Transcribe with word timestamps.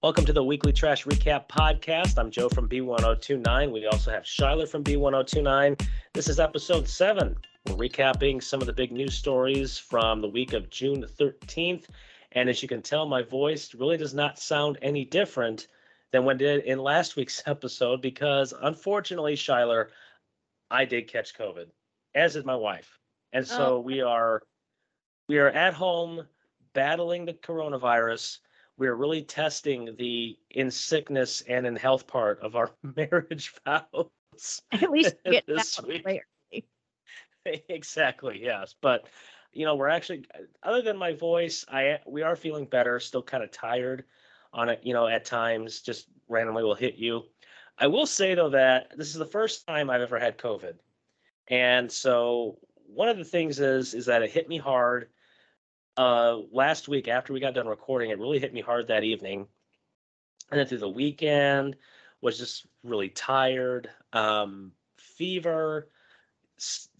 Welcome 0.00 0.24
to 0.26 0.32
the 0.32 0.44
Weekly 0.44 0.72
Trash 0.72 1.04
Recap 1.04 1.48
Podcast. 1.48 2.18
I'm 2.18 2.30
Joe 2.30 2.48
from 2.48 2.68
B1029. 2.68 3.72
We 3.72 3.86
also 3.86 4.12
have 4.12 4.22
Shyler 4.22 4.68
from 4.68 4.84
B1029. 4.84 5.84
This 6.14 6.28
is 6.28 6.38
episode 6.38 6.88
seven. 6.88 7.36
We're 7.66 7.88
recapping 7.88 8.40
some 8.42 8.60
of 8.60 8.66
the 8.68 8.72
big 8.72 8.92
news 8.92 9.14
stories 9.14 9.76
from 9.76 10.20
the 10.20 10.28
week 10.28 10.52
of 10.52 10.70
June 10.70 11.04
13th. 11.18 11.86
And 12.32 12.48
as 12.48 12.62
you 12.62 12.68
can 12.68 12.80
tell, 12.80 13.06
my 13.06 13.22
voice 13.22 13.74
really 13.74 13.96
does 13.96 14.14
not 14.14 14.38
sound 14.38 14.78
any 14.82 15.04
different 15.04 15.66
than 16.12 16.24
when 16.24 16.36
it 16.36 16.38
did 16.38 16.64
in 16.64 16.78
last 16.78 17.16
week's 17.16 17.42
episode 17.46 18.00
because 18.00 18.54
unfortunately, 18.62 19.34
Shyler, 19.34 19.88
I 20.70 20.84
did 20.84 21.10
catch 21.10 21.34
COVID, 21.36 21.66
as 22.14 22.34
did 22.34 22.46
my 22.46 22.56
wife. 22.56 22.98
And 23.32 23.46
so 23.46 23.76
Oh. 23.76 23.80
we 23.80 24.00
are 24.00 24.42
we 25.28 25.38
are 25.38 25.48
at 25.50 25.74
home 25.74 26.26
battling 26.72 27.24
the 27.24 27.34
coronavirus 27.34 28.38
we're 28.78 28.94
really 28.94 29.22
testing 29.22 29.94
the 29.98 30.38
in 30.50 30.70
sickness 30.70 31.42
and 31.42 31.66
in 31.66 31.76
health 31.76 32.06
part 32.06 32.40
of 32.40 32.56
our 32.56 32.70
marriage 32.96 33.52
vows. 33.64 34.62
At 34.72 34.90
least 34.90 35.16
get 35.30 35.44
This 35.46 35.76
that 35.76 35.86
week. 35.86 36.62
exactly, 37.68 38.40
yes. 38.42 38.74
But 38.80 39.08
you 39.52 39.64
know, 39.64 39.74
we're 39.74 39.88
actually 39.88 40.24
other 40.62 40.80
than 40.80 40.96
my 40.96 41.12
voice, 41.12 41.64
I 41.68 41.98
we 42.06 42.22
are 42.22 42.36
feeling 42.36 42.66
better, 42.66 43.00
still 43.00 43.22
kind 43.22 43.42
of 43.42 43.50
tired 43.50 44.04
on 44.52 44.68
it, 44.68 44.80
you 44.82 44.94
know, 44.94 45.08
at 45.08 45.24
times 45.24 45.80
just 45.80 46.06
randomly 46.28 46.62
will 46.62 46.74
hit 46.74 46.94
you. 46.94 47.24
I 47.76 47.88
will 47.88 48.06
say 48.06 48.34
though 48.34 48.50
that 48.50 48.96
this 48.96 49.08
is 49.08 49.14
the 49.14 49.26
first 49.26 49.66
time 49.66 49.90
I've 49.90 50.00
ever 50.00 50.18
had 50.18 50.38
COVID. 50.38 50.74
And 51.48 51.90
so 51.90 52.58
one 52.86 53.08
of 53.08 53.18
the 53.18 53.24
things 53.24 53.58
is 53.58 53.94
is 53.94 54.06
that 54.06 54.22
it 54.22 54.30
hit 54.30 54.48
me 54.48 54.58
hard 54.58 55.08
uh 55.98 56.38
last 56.52 56.88
week 56.88 57.08
after 57.08 57.32
we 57.32 57.40
got 57.40 57.54
done 57.54 57.66
recording 57.66 58.10
it 58.10 58.18
really 58.18 58.38
hit 58.38 58.54
me 58.54 58.60
hard 58.60 58.88
that 58.88 59.04
evening. 59.04 59.46
And 60.50 60.58
then 60.58 60.66
through 60.66 60.78
the 60.78 60.88
weekend 60.88 61.76
was 62.22 62.38
just 62.38 62.66
really 62.84 63.08
tired 63.10 63.90
um 64.12 64.72
fever 64.96 65.90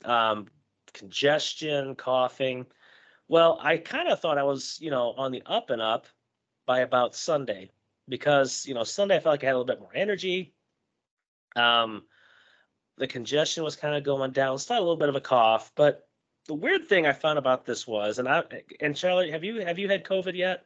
um 0.04 0.48
congestion 0.92 1.94
coughing. 1.94 2.66
Well 3.28 3.58
i 3.62 3.76
kind 3.78 4.08
of 4.08 4.20
thought 4.20 4.36
i 4.36 4.42
was 4.42 4.78
you 4.80 4.90
know 4.90 5.14
on 5.16 5.32
the 5.32 5.42
up 5.46 5.70
and 5.70 5.80
up 5.80 6.06
by 6.66 6.80
about 6.80 7.14
sunday 7.14 7.70
because 8.08 8.66
you 8.66 8.74
know 8.74 8.84
sunday 8.84 9.16
i 9.16 9.20
felt 9.20 9.34
like 9.34 9.44
i 9.44 9.46
had 9.46 9.54
a 9.54 9.58
little 9.58 9.64
bit 9.64 9.80
more 9.80 9.94
energy. 9.94 10.52
Um 11.54 12.02
the 12.96 13.06
congestion 13.06 13.62
was 13.62 13.76
kind 13.76 13.94
of 13.94 14.02
going 14.02 14.32
down 14.32 14.58
still 14.58 14.76
a 14.76 14.80
little 14.80 14.96
bit 14.96 15.08
of 15.08 15.14
a 15.14 15.20
cough 15.20 15.70
but 15.76 16.07
the 16.48 16.54
weird 16.54 16.88
thing 16.88 17.06
I 17.06 17.12
found 17.12 17.38
about 17.38 17.64
this 17.64 17.86
was, 17.86 18.18
and 18.18 18.26
I 18.28 18.42
and 18.80 18.94
Shyler, 18.94 19.30
have 19.30 19.44
you 19.44 19.60
have 19.60 19.78
you 19.78 19.88
had 19.88 20.04
COVID 20.04 20.34
yet? 20.34 20.64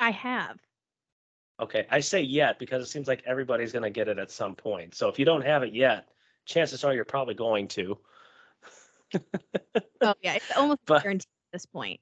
I 0.00 0.10
have. 0.10 0.58
Okay, 1.60 1.86
I 1.90 2.00
say 2.00 2.22
yet 2.22 2.58
because 2.58 2.82
it 2.82 2.88
seems 2.90 3.06
like 3.06 3.22
everybody's 3.26 3.70
going 3.70 3.82
to 3.82 3.90
get 3.90 4.08
it 4.08 4.18
at 4.18 4.30
some 4.30 4.54
point. 4.54 4.94
So 4.94 5.08
if 5.08 5.18
you 5.18 5.26
don't 5.26 5.44
have 5.44 5.62
it 5.62 5.74
yet, 5.74 6.08
chances 6.46 6.82
are 6.84 6.94
you're 6.94 7.04
probably 7.04 7.34
going 7.34 7.68
to. 7.68 7.98
Oh 10.02 10.14
yeah, 10.22 10.34
it's 10.34 10.50
almost 10.56 10.80
But- 10.86 11.02
guaranteed 11.02 11.26
at 11.26 11.52
this 11.52 11.66
point. 11.66 12.00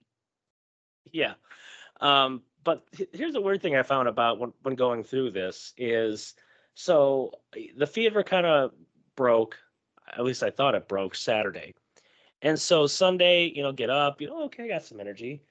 Yeah. 1.10 1.34
Um, 2.00 2.42
but 2.62 2.84
here's 3.12 3.32
the 3.32 3.41
weird 3.41 3.60
thing 3.60 3.75
I 3.77 3.82
found 3.82 4.06
about 4.06 4.38
when, 4.38 4.53
when 4.62 4.77
going 4.77 5.03
through 5.03 5.32
this 5.32 5.72
is 5.77 6.34
so 6.75 7.32
the 7.77 7.88
fever 7.88 8.22
kind 8.22 8.47
of 8.47 8.70
broke, 9.16 9.56
at 10.16 10.25
least 10.25 10.44
I 10.44 10.50
thought 10.50 10.77
it 10.77 10.86
broke 10.86 11.16
Saturday. 11.16 11.75
And 12.42 12.58
so 12.58 12.86
Sunday, 12.86 13.53
you 13.55 13.62
know, 13.62 13.72
get 13.72 13.91
up, 13.91 14.20
you 14.20 14.28
know, 14.28 14.44
okay, 14.44 14.64
I 14.64 14.69
got 14.69 14.84
some 14.84 15.00
energy. 15.00 15.42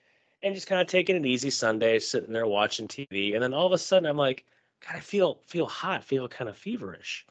And 0.44 0.54
just 0.54 0.68
kind 0.68 0.82
of 0.82 0.88
taking 0.88 1.16
it 1.16 1.26
easy 1.26 1.50
Sunday, 1.50 2.00
sitting 2.00 2.32
there 2.32 2.46
watching 2.46 2.88
TV. 2.88 3.34
And 3.34 3.44
then 3.44 3.54
all 3.54 3.66
of 3.66 3.74
a 3.74 3.78
sudden 3.78 4.08
I'm 4.08 4.18
like, 4.18 4.46
God, 4.86 4.98
I 4.98 5.00
feel 5.00 5.40
feel 5.48 5.66
hot, 5.66 6.04
feel 6.04 6.28
kind 6.28 6.50
of 6.50 6.58
feverish. 6.58 7.26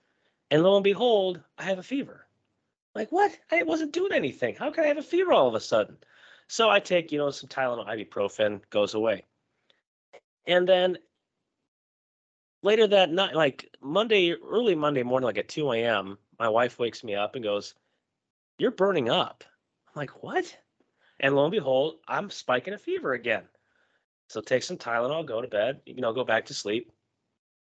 And 0.51 0.63
lo 0.63 0.77
and 0.77 0.85
behold, 0.85 1.41
I 1.59 1.65
have 1.65 1.79
a 1.79 1.83
fever. 1.83 2.27
Like, 2.95 3.13
what? 3.13 3.37
I 3.51 3.63
wasn't 3.63 3.93
doing 3.93 4.13
anything. 4.13 4.57
How 4.57 4.71
can 4.71 4.85
I 4.85 4.89
have 4.89 4.99
a 4.99 5.03
fever 5.03 5.33
all 5.33 5.49
of 5.49 5.55
a 5.55 5.61
sudden? 5.61 5.97
So 6.49 6.71
I 6.71 6.81
take, 6.81 7.13
you 7.13 7.19
know, 7.19 7.31
some 7.31 7.49
Tylenol, 7.49 7.87
ibuprofen, 7.87 8.61
goes 8.71 8.95
away. 8.95 9.25
And 10.47 10.69
then 10.69 10.97
later 12.63 12.87
that 12.87 13.11
night, 13.11 13.35
like 13.35 13.75
Monday, 13.81 14.33
early 14.33 14.75
Monday 14.75 15.03
morning, 15.03 15.27
like 15.27 15.39
at 15.39 15.49
2 15.49 15.73
a.m., 15.73 16.19
my 16.39 16.49
wife 16.49 16.79
wakes 16.79 17.05
me 17.05 17.15
up 17.15 17.35
and 17.35 17.45
goes, 17.45 17.75
You're 18.59 18.71
burning 18.71 19.11
up. 19.11 19.45
I'm 19.89 20.01
like, 20.01 20.23
What? 20.23 20.57
And 21.21 21.35
lo 21.35 21.45
and 21.45 21.53
behold, 21.53 21.97
I'm 22.07 22.31
spiking 22.31 22.75
a 22.75 22.79
fever 22.79 23.15
again. 23.15 23.45
So 24.29 24.41
take 24.41 24.63
some 24.63 24.77
Tylenol, 24.77 25.27
go 25.27 25.41
to 25.41 25.49
bed, 25.49 25.81
you 25.87 26.01
know, 26.01 26.13
go 26.13 26.25
back 26.25 26.47
to 26.47 26.55
sleep. 26.55 26.93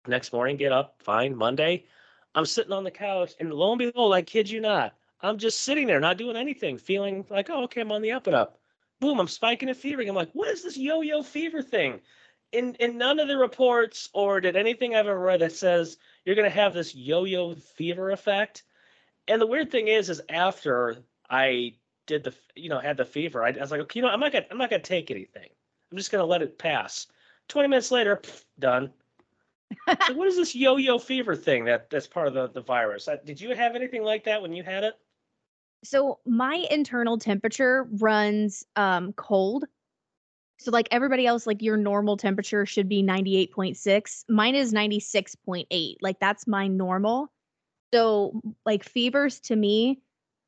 Next 0.07 0.33
morning, 0.33 0.57
get 0.57 0.71
up, 0.71 0.95
fine. 1.03 1.35
Monday, 1.35 1.85
I'm 2.33 2.45
sitting 2.45 2.71
on 2.71 2.83
the 2.83 2.91
couch, 2.91 3.33
and 3.39 3.53
lo 3.53 3.73
and 3.73 3.79
behold, 3.79 4.13
I 4.13 4.21
kid 4.21 4.49
you 4.49 4.61
not, 4.61 4.95
I'm 5.21 5.37
just 5.37 5.61
sitting 5.61 5.87
there, 5.87 5.99
not 5.99 6.17
doing 6.17 6.37
anything, 6.37 6.77
feeling 6.77 7.25
like, 7.29 7.49
oh, 7.49 7.63
okay, 7.63 7.81
I'm 7.81 7.91
on 7.91 8.01
the 8.01 8.11
up 8.11 8.27
and 8.27 8.35
up. 8.35 8.59
Boom, 8.99 9.19
I'm 9.19 9.27
spiking 9.27 9.69
a 9.69 9.73
fever. 9.73 10.01
I'm 10.01 10.15
like, 10.15 10.31
what 10.33 10.49
is 10.49 10.63
this 10.63 10.77
yo-yo 10.77 11.21
fever 11.23 11.61
thing? 11.61 11.99
In 12.51 12.75
in 12.75 12.97
none 12.97 13.19
of 13.19 13.27
the 13.27 13.37
reports 13.37 14.09
or 14.13 14.39
did 14.39 14.55
anything 14.55 14.95
I've 14.95 15.07
ever 15.07 15.19
read 15.19 15.41
that 15.41 15.51
says 15.51 15.97
you're 16.23 16.35
gonna 16.35 16.49
have 16.49 16.73
this 16.73 16.95
yo-yo 16.95 17.55
fever 17.55 18.11
effect. 18.11 18.63
And 19.27 19.41
the 19.41 19.47
weird 19.47 19.71
thing 19.71 19.87
is, 19.87 20.09
is 20.09 20.21
after 20.29 20.97
I 21.29 21.73
did 22.05 22.23
the, 22.23 22.33
you 22.55 22.69
know, 22.69 22.79
had 22.79 22.97
the 22.97 23.05
fever, 23.05 23.43
I, 23.43 23.49
I 23.49 23.59
was 23.59 23.71
like, 23.71 23.81
okay, 23.81 23.99
you 23.99 24.05
know, 24.05 24.09
I'm 24.11 24.19
not 24.19 24.31
gonna, 24.31 24.45
I'm 24.49 24.57
not 24.57 24.69
gonna 24.69 24.81
take 24.81 25.11
anything. 25.11 25.49
I'm 25.91 25.97
just 25.97 26.11
gonna 26.11 26.25
let 26.25 26.41
it 26.41 26.57
pass. 26.57 27.07
Twenty 27.47 27.67
minutes 27.67 27.91
later, 27.91 28.17
pff, 28.17 28.43
done. 28.59 28.91
Like, 29.85 30.15
what 30.15 30.29
is 30.29 30.37
this 30.37 30.55
yo-yo 30.55 30.97
fever 30.97 31.35
thing 31.35 31.65
that 31.65 31.89
that's 31.89 32.07
part 32.07 32.27
of 32.27 32.33
the 32.33 32.47
the 32.47 32.61
virus? 32.61 33.07
Uh, 33.07 33.17
Did 33.25 33.39
you 33.39 33.53
have 33.53 33.75
anything 33.75 34.01
like 34.01 34.23
that 34.23 34.41
when 34.41 34.53
you 34.53 34.63
had 34.63 34.83
it? 34.83 34.93
So 35.83 36.19
my 36.25 36.65
internal 36.71 37.17
temperature 37.17 37.87
runs 37.91 38.65
um 38.77 39.13
cold. 39.13 39.65
So 40.59 40.71
like 40.71 40.87
everybody 40.89 41.27
else, 41.27 41.45
like 41.45 41.61
your 41.61 41.77
normal 41.77 42.17
temperature 42.17 42.65
should 42.65 42.89
be 42.89 43.03
98.6. 43.03 44.23
Mine 44.27 44.55
is 44.55 44.73
96.8. 44.73 45.97
Like 46.01 46.19
that's 46.19 46.47
my 46.47 46.67
normal. 46.67 47.31
So 47.93 48.41
like 48.65 48.83
fevers 48.83 49.39
to 49.41 49.55
me 49.55 50.01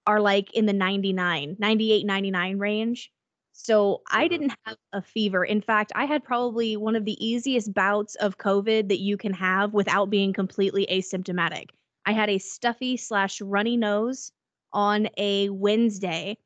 are 0.06 0.20
like 0.22 0.54
in 0.54 0.66
the 0.66 0.74
99, 0.74 1.56
98, 1.60 2.06
99 2.06 2.58
range. 2.58 3.12
So 3.54 4.02
I 4.10 4.28
Mhm. 4.28 4.28
didn't 4.28 4.54
have 4.66 4.78
a 4.94 5.02
fever. 5.02 5.44
In 5.44 5.62
fact, 5.62 5.92
I 5.96 6.06
had 6.06 6.24
probably 6.24 6.78
one 6.78 6.96
of 6.96 7.06
the 7.06 7.24
easiest 7.26 7.74
bouts 7.74 8.16
of 8.16 8.38
COVID 8.38 8.88
that 8.90 9.00
you 9.00 9.18
can 9.18 9.34
have 9.34 9.74
without 9.74 10.10
being 10.10 10.34
completely 10.34 10.88
asymptomatic. 10.90 11.70
I 12.06 12.14
had 12.14 12.30
a 12.30 12.38
stuffy 12.38 12.98
slash 12.98 13.42
runny 13.42 13.78
nose 13.78 14.32
on 14.72 15.10
a 15.18 15.50
Wednesday. 15.50 16.38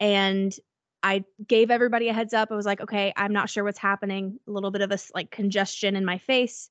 And 0.00 0.54
I 1.02 1.24
gave 1.46 1.70
everybody 1.70 2.08
a 2.08 2.12
heads 2.12 2.32
up. 2.34 2.50
I 2.50 2.56
was 2.56 2.66
like, 2.66 2.80
okay, 2.80 3.12
I'm 3.16 3.32
not 3.32 3.50
sure 3.50 3.64
what's 3.64 3.78
happening. 3.78 4.38
A 4.48 4.50
little 4.50 4.70
bit 4.70 4.82
of 4.82 4.90
a 4.90 4.98
like 5.14 5.30
congestion 5.30 5.96
in 5.96 6.04
my 6.04 6.18
face. 6.18 6.70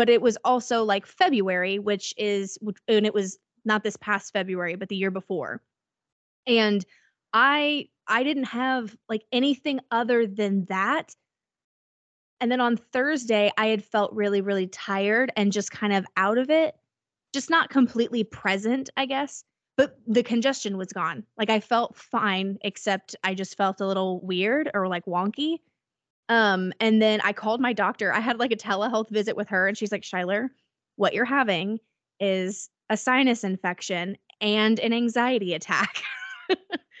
But 0.00 0.08
it 0.08 0.22
was 0.22 0.38
also 0.46 0.82
like 0.82 1.04
February, 1.04 1.78
which 1.78 2.14
is, 2.16 2.58
and 2.88 3.04
it 3.04 3.12
was 3.12 3.38
not 3.66 3.84
this 3.84 3.98
past 3.98 4.32
February, 4.32 4.74
but 4.74 4.88
the 4.88 4.96
year 4.96 5.10
before. 5.10 5.60
And 6.46 6.82
I, 7.34 7.90
I 8.08 8.22
didn't 8.22 8.44
have 8.44 8.96
like 9.10 9.24
anything 9.30 9.80
other 9.90 10.26
than 10.26 10.64
that. 10.70 11.14
And 12.40 12.50
then 12.50 12.62
on 12.62 12.78
Thursday, 12.78 13.52
I 13.58 13.66
had 13.66 13.84
felt 13.84 14.14
really, 14.14 14.40
really 14.40 14.68
tired 14.68 15.32
and 15.36 15.52
just 15.52 15.70
kind 15.70 15.92
of 15.92 16.06
out 16.16 16.38
of 16.38 16.48
it, 16.48 16.74
just 17.34 17.50
not 17.50 17.68
completely 17.68 18.24
present, 18.24 18.88
I 18.96 19.04
guess 19.04 19.44
but 19.76 19.98
the 20.06 20.22
congestion 20.22 20.76
was 20.76 20.92
gone. 20.92 21.24
Like 21.38 21.48
I 21.48 21.58
felt 21.60 21.96
fine, 21.96 22.58
except 22.60 23.16
I 23.24 23.32
just 23.32 23.56
felt 23.56 23.80
a 23.80 23.86
little 23.86 24.20
weird 24.20 24.70
or 24.74 24.88
like 24.88 25.06
wonky. 25.06 25.56
Um, 26.30 26.72
and 26.78 27.02
then 27.02 27.20
I 27.22 27.32
called 27.32 27.60
my 27.60 27.72
doctor. 27.72 28.12
I 28.12 28.20
had 28.20 28.38
like 28.38 28.52
a 28.52 28.56
telehealth 28.56 29.10
visit 29.10 29.36
with 29.36 29.48
her, 29.48 29.66
and 29.66 29.76
she's 29.76 29.90
like, 29.90 30.02
Shyler, 30.02 30.48
what 30.94 31.12
you're 31.12 31.24
having 31.24 31.80
is 32.20 32.70
a 32.88 32.96
sinus 32.96 33.42
infection 33.42 34.16
and 34.40 34.78
an 34.78 34.92
anxiety 34.92 35.54
attack. 35.54 36.02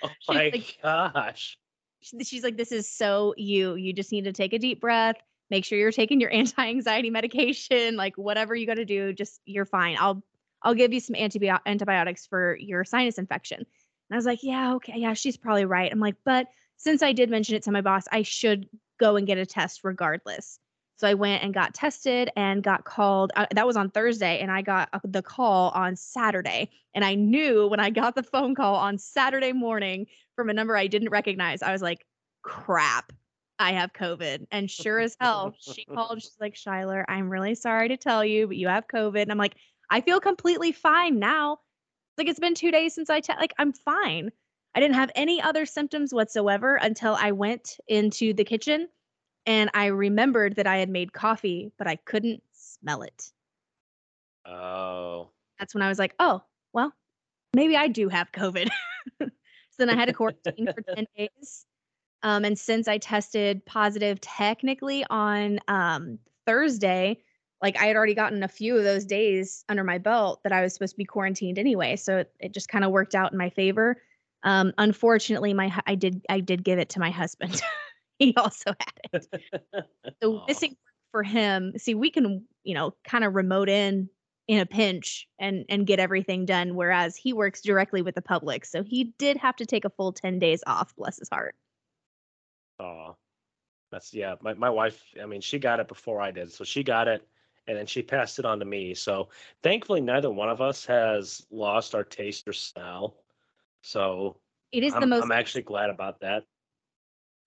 Oh 0.02 0.08
my 0.28 0.50
like- 0.52 0.78
gosh. 0.82 1.56
She's 2.02 2.42
like, 2.42 2.56
this 2.56 2.72
is 2.72 2.90
so 2.90 3.34
you. 3.36 3.74
You 3.76 3.92
just 3.92 4.10
need 4.10 4.24
to 4.24 4.32
take 4.32 4.52
a 4.52 4.58
deep 4.58 4.80
breath. 4.80 5.16
Make 5.50 5.64
sure 5.64 5.78
you're 5.78 5.92
taking 5.92 6.20
your 6.20 6.32
anti-anxiety 6.34 7.10
medication, 7.10 7.96
like 7.96 8.16
whatever 8.16 8.54
you 8.54 8.66
got 8.66 8.76
to 8.76 8.84
do. 8.84 9.12
Just 9.12 9.40
you're 9.44 9.66
fine. 9.66 9.96
I'll 10.00 10.24
I'll 10.62 10.74
give 10.74 10.92
you 10.92 11.00
some 11.00 11.14
antibio- 11.14 11.60
antibiotics 11.66 12.26
for 12.26 12.56
your 12.56 12.84
sinus 12.84 13.18
infection. 13.18 13.58
And 13.58 13.66
I 14.10 14.16
was 14.16 14.26
like, 14.26 14.42
yeah, 14.42 14.74
okay, 14.74 14.94
yeah, 14.96 15.12
she's 15.14 15.36
probably 15.36 15.66
right. 15.66 15.92
I'm 15.92 16.00
like, 16.00 16.16
but 16.24 16.48
since 16.78 17.02
I 17.02 17.12
did 17.12 17.30
mention 17.30 17.54
it 17.54 17.62
to 17.64 17.70
my 17.70 17.80
boss, 17.80 18.06
I 18.10 18.22
should 18.22 18.68
go 19.00 19.16
and 19.16 19.26
get 19.26 19.38
a 19.38 19.46
test 19.46 19.80
regardless. 19.82 20.60
So 20.96 21.08
I 21.08 21.14
went 21.14 21.42
and 21.42 21.54
got 21.54 21.72
tested 21.74 22.30
and 22.36 22.62
got 22.62 22.84
called. 22.84 23.32
Uh, 23.34 23.46
that 23.54 23.66
was 23.66 23.76
on 23.76 23.90
Thursday, 23.90 24.38
and 24.38 24.52
I 24.52 24.60
got 24.60 24.90
uh, 24.92 25.00
the 25.02 25.22
call 25.22 25.70
on 25.70 25.96
Saturday. 25.96 26.70
And 26.94 27.04
I 27.04 27.14
knew 27.14 27.66
when 27.68 27.80
I 27.80 27.88
got 27.88 28.14
the 28.14 28.22
phone 28.22 28.54
call 28.54 28.74
on 28.74 28.98
Saturday 28.98 29.52
morning 29.52 30.06
from 30.36 30.50
a 30.50 30.52
number 30.52 30.76
I 30.76 30.86
didn't 30.88 31.08
recognize, 31.08 31.62
I 31.62 31.72
was 31.72 31.80
like, 31.82 32.06
crap. 32.42 33.12
I 33.58 33.72
have 33.72 33.92
COVID. 33.92 34.46
And 34.50 34.70
sure 34.70 35.00
as 35.00 35.16
hell, 35.20 35.54
she 35.58 35.86
called. 35.94 36.22
She's 36.22 36.36
like, 36.40 36.54
Shyler, 36.54 37.04
I'm 37.08 37.28
really 37.28 37.54
sorry 37.54 37.88
to 37.88 37.96
tell 37.96 38.24
you, 38.24 38.46
but 38.46 38.56
you 38.56 38.68
have 38.68 38.86
COVID. 38.88 39.20
And 39.22 39.30
I'm 39.30 39.38
like, 39.38 39.54
I 39.90 40.00
feel 40.00 40.20
completely 40.20 40.72
fine 40.72 41.18
now. 41.18 41.58
Like 42.16 42.28
it's 42.28 42.38
been 42.38 42.54
two 42.54 42.70
days 42.70 42.94
since 42.94 43.10
I 43.10 43.20
te- 43.20 43.34
like 43.38 43.52
I'm 43.58 43.72
fine. 43.72 44.30
I 44.74 44.80
didn't 44.80 44.94
have 44.94 45.10
any 45.14 45.40
other 45.40 45.66
symptoms 45.66 46.14
whatsoever 46.14 46.76
until 46.76 47.14
I 47.14 47.32
went 47.32 47.78
into 47.88 48.32
the 48.32 48.44
kitchen 48.44 48.88
and 49.46 49.70
I 49.74 49.86
remembered 49.86 50.56
that 50.56 50.66
I 50.66 50.78
had 50.78 50.88
made 50.88 51.12
coffee, 51.12 51.72
but 51.78 51.86
I 51.86 51.96
couldn't 51.96 52.42
smell 52.52 53.02
it. 53.02 53.32
Oh. 54.46 55.30
That's 55.58 55.74
when 55.74 55.82
I 55.82 55.88
was 55.88 55.98
like, 55.98 56.14
oh, 56.18 56.42
well, 56.72 56.92
maybe 57.54 57.76
I 57.76 57.88
do 57.88 58.08
have 58.08 58.32
COVID. 58.32 58.68
so 59.20 59.28
then 59.78 59.90
I 59.90 59.96
had 59.96 60.06
to 60.06 60.12
quarantine 60.12 60.68
for 60.72 60.82
10 60.94 61.06
days. 61.16 61.66
Um, 62.22 62.44
and 62.44 62.58
since 62.58 62.86
I 62.86 62.98
tested 62.98 63.64
positive 63.64 64.20
technically 64.20 65.04
on 65.08 65.58
um, 65.68 66.18
Thursday, 66.46 67.18
like 67.62 67.80
I 67.80 67.86
had 67.86 67.96
already 67.96 68.14
gotten 68.14 68.42
a 68.42 68.48
few 68.48 68.76
of 68.76 68.84
those 68.84 69.04
days 69.04 69.64
under 69.68 69.84
my 69.84 69.98
belt 69.98 70.42
that 70.44 70.52
I 70.52 70.62
was 70.62 70.74
supposed 70.74 70.92
to 70.94 70.98
be 70.98 71.04
quarantined 71.04 71.58
anyway. 71.58 71.96
So 71.96 72.18
it, 72.18 72.32
it 72.40 72.54
just 72.54 72.68
kind 72.68 72.84
of 72.84 72.90
worked 72.90 73.14
out 73.14 73.32
in 73.32 73.38
my 73.38 73.50
favor. 73.50 73.96
Um, 74.42 74.72
unfortunately, 74.78 75.54
my 75.54 75.72
I 75.86 75.94
did 75.94 76.24
I 76.28 76.40
did 76.40 76.64
give 76.64 76.78
it 76.78 76.90
to 76.90 77.00
my 77.00 77.10
husband. 77.10 77.60
he 78.18 78.34
also 78.36 78.74
had 78.78 79.22
it. 79.22 79.26
So 80.22 80.36
Aw. 80.36 80.44
missing 80.46 80.76
for 81.12 81.22
him. 81.22 81.72
See, 81.78 81.94
we 81.94 82.10
can 82.10 82.44
you 82.64 82.74
know 82.74 82.94
kind 83.04 83.24
of 83.24 83.34
remote 83.34 83.68
in 83.68 84.08
in 84.48 84.60
a 84.60 84.66
pinch 84.66 85.28
and 85.38 85.64
and 85.68 85.86
get 85.86 86.00
everything 86.00 86.44
done. 86.44 86.74
Whereas 86.74 87.16
he 87.16 87.32
works 87.32 87.60
directly 87.62 88.02
with 88.02 88.14
the 88.14 88.22
public, 88.22 88.64
so 88.64 88.82
he 88.82 89.14
did 89.18 89.36
have 89.36 89.56
to 89.56 89.66
take 89.66 89.84
a 89.84 89.90
full 89.90 90.12
ten 90.12 90.38
days 90.38 90.62
off. 90.66 90.94
Bless 90.96 91.18
his 91.18 91.28
heart. 91.28 91.54
Oh, 92.78 93.16
That's 93.92 94.12
yeah. 94.14 94.36
My 94.40 94.54
my 94.54 94.70
wife. 94.70 95.02
I 95.22 95.26
mean, 95.26 95.40
she 95.40 95.58
got 95.58 95.80
it 95.80 95.88
before 95.88 96.20
I 96.20 96.30
did, 96.30 96.52
so 96.52 96.64
she 96.64 96.82
got 96.82 97.08
it, 97.08 97.26
and 97.66 97.76
then 97.76 97.86
she 97.86 98.02
passed 98.02 98.38
it 98.38 98.44
on 98.44 98.58
to 98.58 98.64
me. 98.64 98.94
So 98.94 99.28
thankfully, 99.62 100.00
neither 100.00 100.30
one 100.30 100.48
of 100.48 100.60
us 100.60 100.86
has 100.86 101.46
lost 101.50 101.94
our 101.94 102.04
taste 102.04 102.48
or 102.48 102.52
smell. 102.52 103.16
So 103.82 104.36
It 104.72 104.84
is 104.84 104.94
I'm, 104.94 105.00
the 105.00 105.06
most. 105.06 105.22
I'm 105.22 105.32
actually 105.32 105.62
glad 105.62 105.90
about 105.90 106.20
that. 106.20 106.44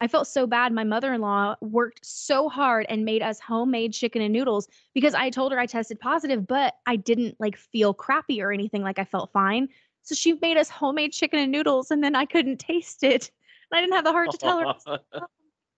I 0.01 0.07
felt 0.07 0.27
so 0.27 0.45
bad. 0.45 0.73
My 0.73 0.83
mother 0.83 1.13
in 1.13 1.21
law 1.21 1.55
worked 1.61 2.05
so 2.05 2.49
hard 2.49 2.85
and 2.89 3.05
made 3.05 3.21
us 3.21 3.39
homemade 3.39 3.93
chicken 3.93 4.21
and 4.21 4.33
noodles 4.33 4.67
because 4.93 5.13
I 5.13 5.29
told 5.29 5.53
her 5.53 5.59
I 5.59 5.65
tested 5.65 5.97
positive, 5.97 6.45
but 6.45 6.75
I 6.85 6.97
didn't 6.97 7.37
like 7.39 7.55
feel 7.55 7.93
crappy 7.93 8.41
or 8.41 8.51
anything. 8.51 8.81
Like 8.81 8.99
I 8.99 9.05
felt 9.05 9.31
fine. 9.31 9.69
So 10.01 10.13
she 10.13 10.33
made 10.41 10.57
us 10.57 10.69
homemade 10.69 11.13
chicken 11.13 11.39
and 11.39 11.51
noodles, 11.51 11.89
and 11.89 12.03
then 12.03 12.15
I 12.15 12.25
couldn't 12.25 12.57
taste 12.57 13.03
it. 13.03 13.31
And 13.71 13.77
I 13.77 13.81
didn't 13.81 13.93
have 13.93 14.03
the 14.03 14.11
heart 14.11 14.31
to 14.31 14.37
tell 14.37 14.59
her. 14.59 14.65
I 14.65 14.73
was 14.73 14.83
like, 14.85 14.99
"Oh, 15.13 15.25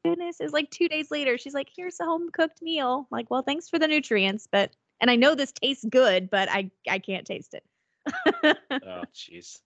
goodness, 0.03 0.39
it 0.39 0.43
was 0.45 0.53
like 0.53 0.71
two 0.71 0.89
days 0.89 1.11
later. 1.11 1.37
She's 1.37 1.53
like, 1.53 1.69
"Here's 1.75 1.99
a 1.99 2.05
home 2.05 2.31
cooked 2.33 2.63
meal." 2.63 3.07
I'm 3.11 3.15
like, 3.15 3.29
well, 3.29 3.43
thanks 3.43 3.69
for 3.69 3.77
the 3.77 3.87
nutrients, 3.87 4.47
but 4.51 4.71
and 4.99 5.11
I 5.11 5.15
know 5.17 5.35
this 5.35 5.51
tastes 5.51 5.85
good, 5.87 6.31
but 6.31 6.49
I 6.49 6.71
I 6.89 6.97
can't 6.97 7.27
taste 7.27 7.53
it. 7.53 7.63
oh, 8.71 9.03
jeez. 9.13 9.59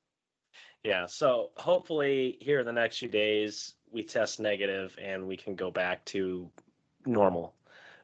Yeah. 0.83 1.05
So 1.05 1.51
hopefully, 1.57 2.37
here 2.39 2.59
in 2.59 2.65
the 2.65 2.71
next 2.71 2.99
few 2.99 3.09
days, 3.09 3.73
we 3.91 4.03
test 4.03 4.39
negative 4.39 4.95
and 5.01 5.27
we 5.27 5.35
can 5.35 5.55
go 5.55 5.71
back 5.71 6.05
to 6.05 6.49
normal. 7.05 7.53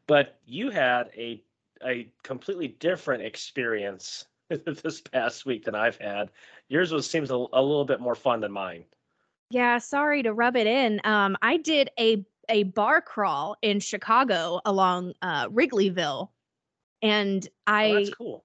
But 0.07 0.39
you 0.45 0.69
had 0.69 1.09
a 1.15 1.41
a 1.85 2.09
completely 2.23 2.69
different 2.69 3.23
experience 3.23 4.25
this 4.49 5.01
past 5.01 5.45
week 5.45 5.65
than 5.65 5.75
I've 5.75 5.97
had. 5.97 6.29
Yours 6.69 6.91
was 6.91 7.09
seems 7.09 7.31
a, 7.31 7.35
a 7.35 7.61
little 7.61 7.85
bit 7.85 7.99
more 7.99 8.15
fun 8.15 8.41
than 8.41 8.51
mine. 8.51 8.85
Yeah, 9.49 9.77
sorry 9.77 10.23
to 10.23 10.33
rub 10.33 10.55
it 10.55 10.67
in. 10.67 10.99
Um, 11.03 11.37
I 11.41 11.57
did 11.57 11.89
a 11.99 12.25
a 12.49 12.63
bar 12.63 13.01
crawl 13.01 13.57
in 13.61 13.79
Chicago 13.79 14.61
along 14.65 15.13
uh, 15.21 15.47
Wrigleyville, 15.49 16.29
and 17.01 17.47
Oh, 17.67 17.73
I, 17.73 17.93
that's 17.93 18.09
cool. 18.15 18.43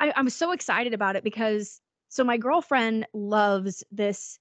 I 0.00 0.12
I'm 0.16 0.30
so 0.30 0.52
excited 0.52 0.94
about 0.94 1.16
it 1.16 1.24
because 1.24 1.80
so 2.14 2.22
my 2.22 2.36
girlfriend 2.36 3.08
loves 3.12 3.82
this 3.90 4.38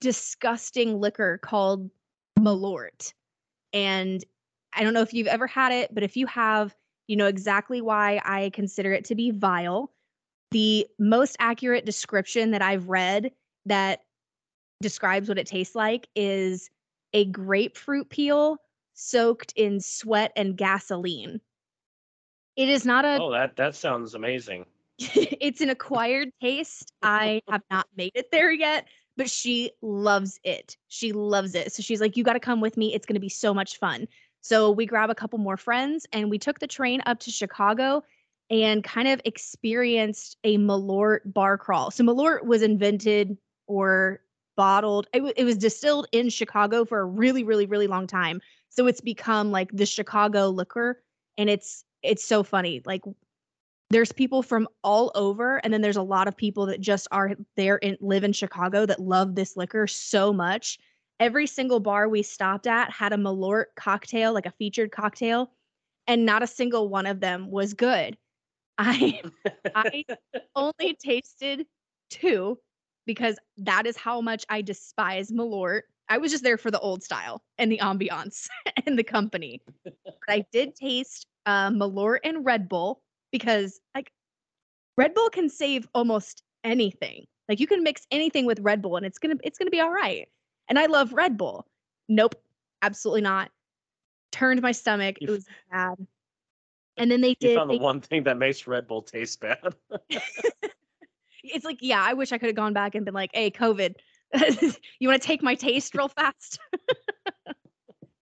disgusting 0.00 0.98
liquor 0.98 1.38
called 1.42 1.90
Malort, 2.38 3.12
and 3.74 4.24
I 4.72 4.82
don't 4.82 4.94
know 4.94 5.02
if 5.02 5.12
you've 5.12 5.26
ever 5.26 5.46
had 5.46 5.70
it, 5.70 5.94
but 5.94 6.02
if 6.02 6.16
you 6.16 6.26
have, 6.28 6.74
you 7.08 7.16
know 7.16 7.26
exactly 7.26 7.82
why 7.82 8.22
I 8.24 8.48
consider 8.54 8.94
it 8.94 9.04
to 9.06 9.14
be 9.14 9.32
vile. 9.32 9.92
The 10.52 10.86
most 10.98 11.36
accurate 11.40 11.84
description 11.84 12.52
that 12.52 12.62
I've 12.62 12.88
read 12.88 13.32
that 13.66 14.00
describes 14.80 15.28
what 15.28 15.38
it 15.38 15.46
tastes 15.46 15.74
like 15.74 16.08
is 16.16 16.70
a 17.12 17.26
grapefruit 17.26 18.08
peel 18.08 18.56
soaked 18.94 19.52
in 19.56 19.78
sweat 19.80 20.32
and 20.36 20.56
gasoline. 20.56 21.42
It 22.56 22.70
is 22.70 22.86
not 22.86 23.04
a 23.04 23.18
Oh, 23.20 23.30
that 23.32 23.56
that 23.56 23.74
sounds 23.74 24.14
amazing. 24.14 24.64
it's 25.14 25.60
an 25.62 25.70
acquired 25.70 26.30
taste. 26.42 26.92
I 27.02 27.40
have 27.48 27.62
not 27.70 27.86
made 27.96 28.12
it 28.14 28.30
there 28.30 28.52
yet, 28.52 28.86
but 29.16 29.30
she 29.30 29.72
loves 29.80 30.38
it. 30.44 30.76
She 30.88 31.12
loves 31.12 31.54
it. 31.54 31.72
So 31.72 31.82
she's 31.82 32.00
like, 32.00 32.16
You 32.16 32.24
got 32.24 32.34
to 32.34 32.40
come 32.40 32.60
with 32.60 32.76
me. 32.76 32.94
It's 32.94 33.06
going 33.06 33.14
to 33.14 33.20
be 33.20 33.30
so 33.30 33.54
much 33.54 33.78
fun. 33.78 34.06
So 34.42 34.70
we 34.70 34.86
grab 34.86 35.10
a 35.10 35.14
couple 35.14 35.38
more 35.38 35.56
friends 35.56 36.06
and 36.12 36.30
we 36.30 36.38
took 36.38 36.58
the 36.58 36.66
train 36.66 37.02
up 37.06 37.20
to 37.20 37.30
Chicago 37.30 38.02
and 38.50 38.84
kind 38.84 39.08
of 39.08 39.20
experienced 39.24 40.36
a 40.44 40.58
Malort 40.58 41.20
bar 41.24 41.56
crawl. 41.56 41.90
So 41.90 42.04
Malort 42.04 42.44
was 42.44 42.62
invented 42.62 43.36
or 43.66 44.20
bottled, 44.56 45.06
it, 45.14 45.22
wa- 45.22 45.32
it 45.36 45.44
was 45.44 45.56
distilled 45.56 46.08
in 46.12 46.28
Chicago 46.28 46.84
for 46.84 47.00
a 47.00 47.04
really, 47.04 47.44
really, 47.44 47.66
really 47.66 47.86
long 47.86 48.06
time. 48.06 48.40
So 48.68 48.86
it's 48.86 49.00
become 49.00 49.50
like 49.50 49.70
the 49.72 49.86
Chicago 49.86 50.48
liquor. 50.48 51.02
And 51.38 51.48
it's, 51.48 51.84
it's 52.02 52.24
so 52.24 52.42
funny. 52.42 52.82
Like 52.84 53.02
there's 53.90 54.12
people 54.12 54.42
from 54.42 54.68
all 54.84 55.10
over 55.14 55.58
and 55.58 55.74
then 55.74 55.80
there's 55.80 55.96
a 55.96 56.02
lot 56.02 56.28
of 56.28 56.36
people 56.36 56.66
that 56.66 56.80
just 56.80 57.08
are 57.10 57.32
there 57.56 57.78
and 57.84 57.96
live 58.00 58.24
in 58.24 58.32
chicago 58.32 58.86
that 58.86 59.00
love 59.00 59.34
this 59.34 59.56
liquor 59.56 59.86
so 59.86 60.32
much. 60.32 60.78
Every 61.18 61.46
single 61.46 61.80
bar 61.80 62.08
we 62.08 62.22
stopped 62.22 62.66
at 62.66 62.90
had 62.90 63.12
a 63.12 63.16
malort 63.16 63.66
cocktail 63.76 64.32
like 64.32 64.46
a 64.46 64.52
featured 64.52 64.92
cocktail 64.92 65.50
and 66.06 66.24
not 66.24 66.42
a 66.42 66.46
single 66.46 66.88
one 66.88 67.06
of 67.06 67.20
them 67.20 67.50
was 67.50 67.74
good. 67.74 68.16
I 68.78 69.20
i 69.74 70.04
only 70.56 70.96
tasted 71.04 71.66
two 72.08 72.58
because 73.06 73.38
that 73.58 73.86
is 73.86 73.96
how 73.96 74.20
much 74.20 74.46
i 74.48 74.62
despise 74.62 75.32
malort. 75.32 75.82
I 76.08 76.18
was 76.18 76.30
just 76.30 76.42
there 76.42 76.58
for 76.58 76.70
the 76.70 76.80
old 76.80 77.02
style 77.02 77.42
and 77.58 77.70
the 77.70 77.78
ambiance 77.78 78.48
and 78.86 78.96
the 78.98 79.04
company. 79.04 79.60
But 79.84 80.28
i 80.28 80.44
did 80.52 80.76
taste 80.76 81.26
uh, 81.44 81.70
malort 81.70 82.20
and 82.24 82.44
red 82.44 82.68
bull 82.68 83.02
because 83.32 83.80
like 83.94 84.12
Red 84.96 85.14
Bull 85.14 85.30
can 85.30 85.48
save 85.48 85.88
almost 85.94 86.42
anything. 86.64 87.26
Like 87.48 87.60
you 87.60 87.66
can 87.66 87.82
mix 87.82 88.06
anything 88.10 88.46
with 88.46 88.60
Red 88.60 88.82
Bull 88.82 88.96
and 88.96 89.04
it's 89.06 89.18
gonna 89.18 89.36
it's 89.42 89.58
gonna 89.58 89.70
be 89.70 89.80
all 89.80 89.90
right. 89.90 90.28
And 90.68 90.78
I 90.78 90.86
love 90.86 91.12
Red 91.12 91.36
Bull. 91.36 91.66
Nope, 92.08 92.34
absolutely 92.82 93.22
not. 93.22 93.50
Turned 94.32 94.62
my 94.62 94.72
stomach. 94.72 95.16
You 95.20 95.28
It 95.28 95.30
was 95.30 95.46
bad. 95.70 95.94
And 96.96 97.10
then 97.10 97.20
they 97.20 97.34
did. 97.40 97.56
found 97.56 97.70
the 97.70 97.78
they- 97.78 97.82
one 97.82 98.00
thing 98.00 98.24
that 98.24 98.36
makes 98.38 98.66
Red 98.66 98.86
Bull 98.86 99.02
taste 99.02 99.40
bad. 99.40 99.74
it's 101.42 101.64
like 101.64 101.78
yeah, 101.80 102.02
I 102.02 102.12
wish 102.14 102.32
I 102.32 102.38
could 102.38 102.48
have 102.48 102.56
gone 102.56 102.72
back 102.72 102.94
and 102.94 103.04
been 103.04 103.14
like, 103.14 103.30
hey, 103.32 103.50
COVID, 103.50 103.94
you 105.00 105.08
want 105.08 105.20
to 105.20 105.26
take 105.26 105.42
my 105.42 105.54
taste 105.54 105.94
real 105.94 106.08
fast? 106.08 106.58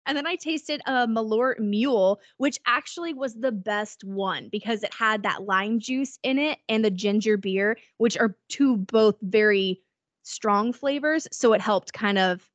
And 0.06 0.16
then 0.16 0.26
I 0.26 0.36
tasted 0.36 0.80
a 0.86 1.06
Malort 1.06 1.58
Mule, 1.58 2.20
which 2.36 2.58
actually 2.66 3.14
was 3.14 3.34
the 3.34 3.52
best 3.52 4.04
one 4.04 4.48
because 4.50 4.82
it 4.82 4.92
had 4.92 5.22
that 5.22 5.44
lime 5.44 5.78
juice 5.80 6.18
in 6.22 6.38
it 6.38 6.58
and 6.68 6.84
the 6.84 6.90
ginger 6.90 7.36
beer, 7.36 7.78
which 7.98 8.16
are 8.18 8.36
two 8.48 8.76
both 8.76 9.16
very 9.22 9.80
strong 10.22 10.72
flavors. 10.72 11.26
So 11.32 11.52
it 11.52 11.60
helped 11.60 11.92
kind 11.92 12.18
of 12.18 12.48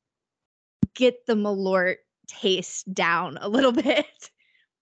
get 0.95 1.25
the 1.25 1.35
Malort 1.35 1.97
taste 2.27 2.93
down 2.93 3.37
a 3.41 3.49
little 3.49 3.71
bit. 3.71 4.05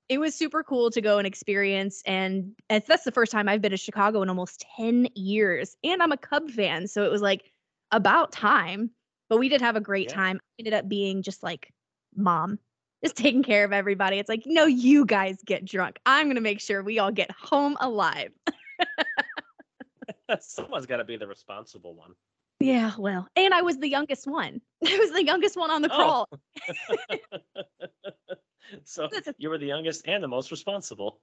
It 0.09 0.19
was 0.19 0.33
super 0.36 0.63
cool 0.63 0.89
to 0.91 1.01
go 1.01 1.17
and 1.17 1.27
experience. 1.27 2.01
And 2.05 2.53
that's 2.69 3.03
the 3.03 3.12
first 3.12 3.31
time 3.31 3.50
I've 3.50 3.62
been 3.62 3.71
to 3.71 3.77
Chicago 3.77 4.21
in 4.21 4.29
almost 4.29 4.65
10 4.77 5.09
years. 5.15 5.75
And 5.83 6.01
I'm 6.01 6.13
a 6.13 6.17
Cub 6.17 6.50
fan. 6.50 6.88
So 6.88 7.03
it 7.03 7.12
was 7.12 7.21
like 7.21 7.51
about 7.91 8.31
time. 8.31 8.91
But 9.29 9.38
we 9.38 9.50
did 9.50 9.59
have 9.59 9.75
a 9.75 9.81
great 9.81 10.07
Yeah. 10.09 10.15
time. 10.15 10.39
Ended 10.59 10.74
up 10.74 10.88
being 10.88 11.21
just 11.21 11.43
like 11.43 11.74
mom, 12.17 12.59
just 13.03 13.15
taking 13.15 13.43
care 13.43 13.63
of 13.63 13.71
everybody. 13.74 14.17
It's 14.19 14.29
like, 14.29 14.43
no, 14.45 14.65
you 14.65 15.05
guys 15.05 15.38
get 15.45 15.63
drunk. 15.65 16.00
I'm 16.05 16.27
gonna 16.27 16.41
make 16.41 16.59
sure 16.59 16.83
we 16.83 17.00
all 17.00 17.12
get 17.12 17.31
home 17.31 17.77
alive. 17.79 18.31
Someone's 20.39 20.86
got 20.86 20.97
to 20.97 21.05
be 21.05 21.15
the 21.15 21.27
responsible 21.27 21.93
one. 21.95 22.12
Yeah, 22.59 22.91
well, 22.97 23.27
and 23.36 23.53
I 23.53 23.62
was 23.62 23.77
the 23.77 23.88
youngest 23.88 24.27
one. 24.27 24.59
I 24.86 24.97
was 24.97 25.12
the 25.12 25.24
youngest 25.24 25.55
one 25.55 25.71
on 25.71 25.81
the 25.81 25.89
Oh. 25.91 26.25
crawl. 26.27 26.29
so 28.83 29.09
you 29.38 29.50
were 29.50 29.57
the 29.57 29.67
youngest 29.67 30.07
and 30.07 30.24
the 30.24 30.27
most 30.27 30.51
responsible. 30.51 31.21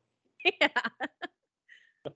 yeah. 0.60 0.68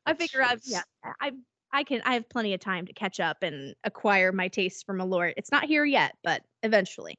I 0.07 0.15
figure 0.15 0.43
I've 0.43 0.63
yeah, 0.65 0.83
I 1.21 1.33
I 1.73 1.85
can 1.85 2.01
I 2.05 2.15
have 2.15 2.29
plenty 2.29 2.55
of 2.55 2.61
time 2.61 2.87
to 2.87 2.93
catch 2.93 3.21
up 3.21 3.43
and 3.43 3.75
acquire 3.85 4.33
my 4.33 4.49
taste 4.49 4.87
for 4.87 4.95
Malort. 4.95 5.35
It's 5.37 5.51
not 5.53 5.65
here 5.65 5.85
yet, 5.85 6.15
but 6.23 6.43
eventually. 6.63 7.19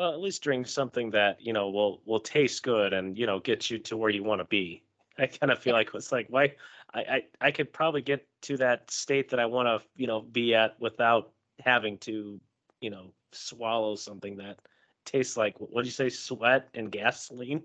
Well, 0.00 0.14
at 0.14 0.20
least 0.20 0.42
drink 0.42 0.66
something 0.66 1.10
that 1.10 1.42
you 1.42 1.52
know 1.52 1.68
will 1.68 2.00
will 2.06 2.20
taste 2.20 2.62
good 2.62 2.94
and 2.94 3.18
you 3.18 3.26
know 3.26 3.38
get 3.38 3.68
you 3.68 3.78
to 3.80 3.98
where 3.98 4.08
you 4.08 4.24
want 4.24 4.40
to 4.40 4.46
be. 4.46 4.82
I 5.18 5.26
kind 5.26 5.52
of 5.52 5.58
feel 5.58 5.74
like 5.74 5.90
it's 5.92 6.10
like 6.10 6.26
why 6.30 6.54
I, 6.94 7.00
I 7.00 7.22
I 7.42 7.50
could 7.50 7.70
probably 7.70 8.00
get 8.00 8.26
to 8.44 8.56
that 8.56 8.90
state 8.90 9.28
that 9.28 9.38
I 9.38 9.44
want 9.44 9.66
to 9.66 9.86
you 9.96 10.06
know 10.06 10.22
be 10.22 10.54
at 10.54 10.80
without 10.80 11.32
having 11.62 11.98
to 11.98 12.40
you 12.80 12.88
know 12.88 13.12
swallow 13.32 13.94
something 13.94 14.38
that 14.38 14.60
tastes 15.04 15.36
like 15.36 15.54
what 15.58 15.82
do 15.82 15.86
you 15.86 15.92
say 15.92 16.08
sweat 16.08 16.70
and 16.72 16.90
gasoline. 16.90 17.62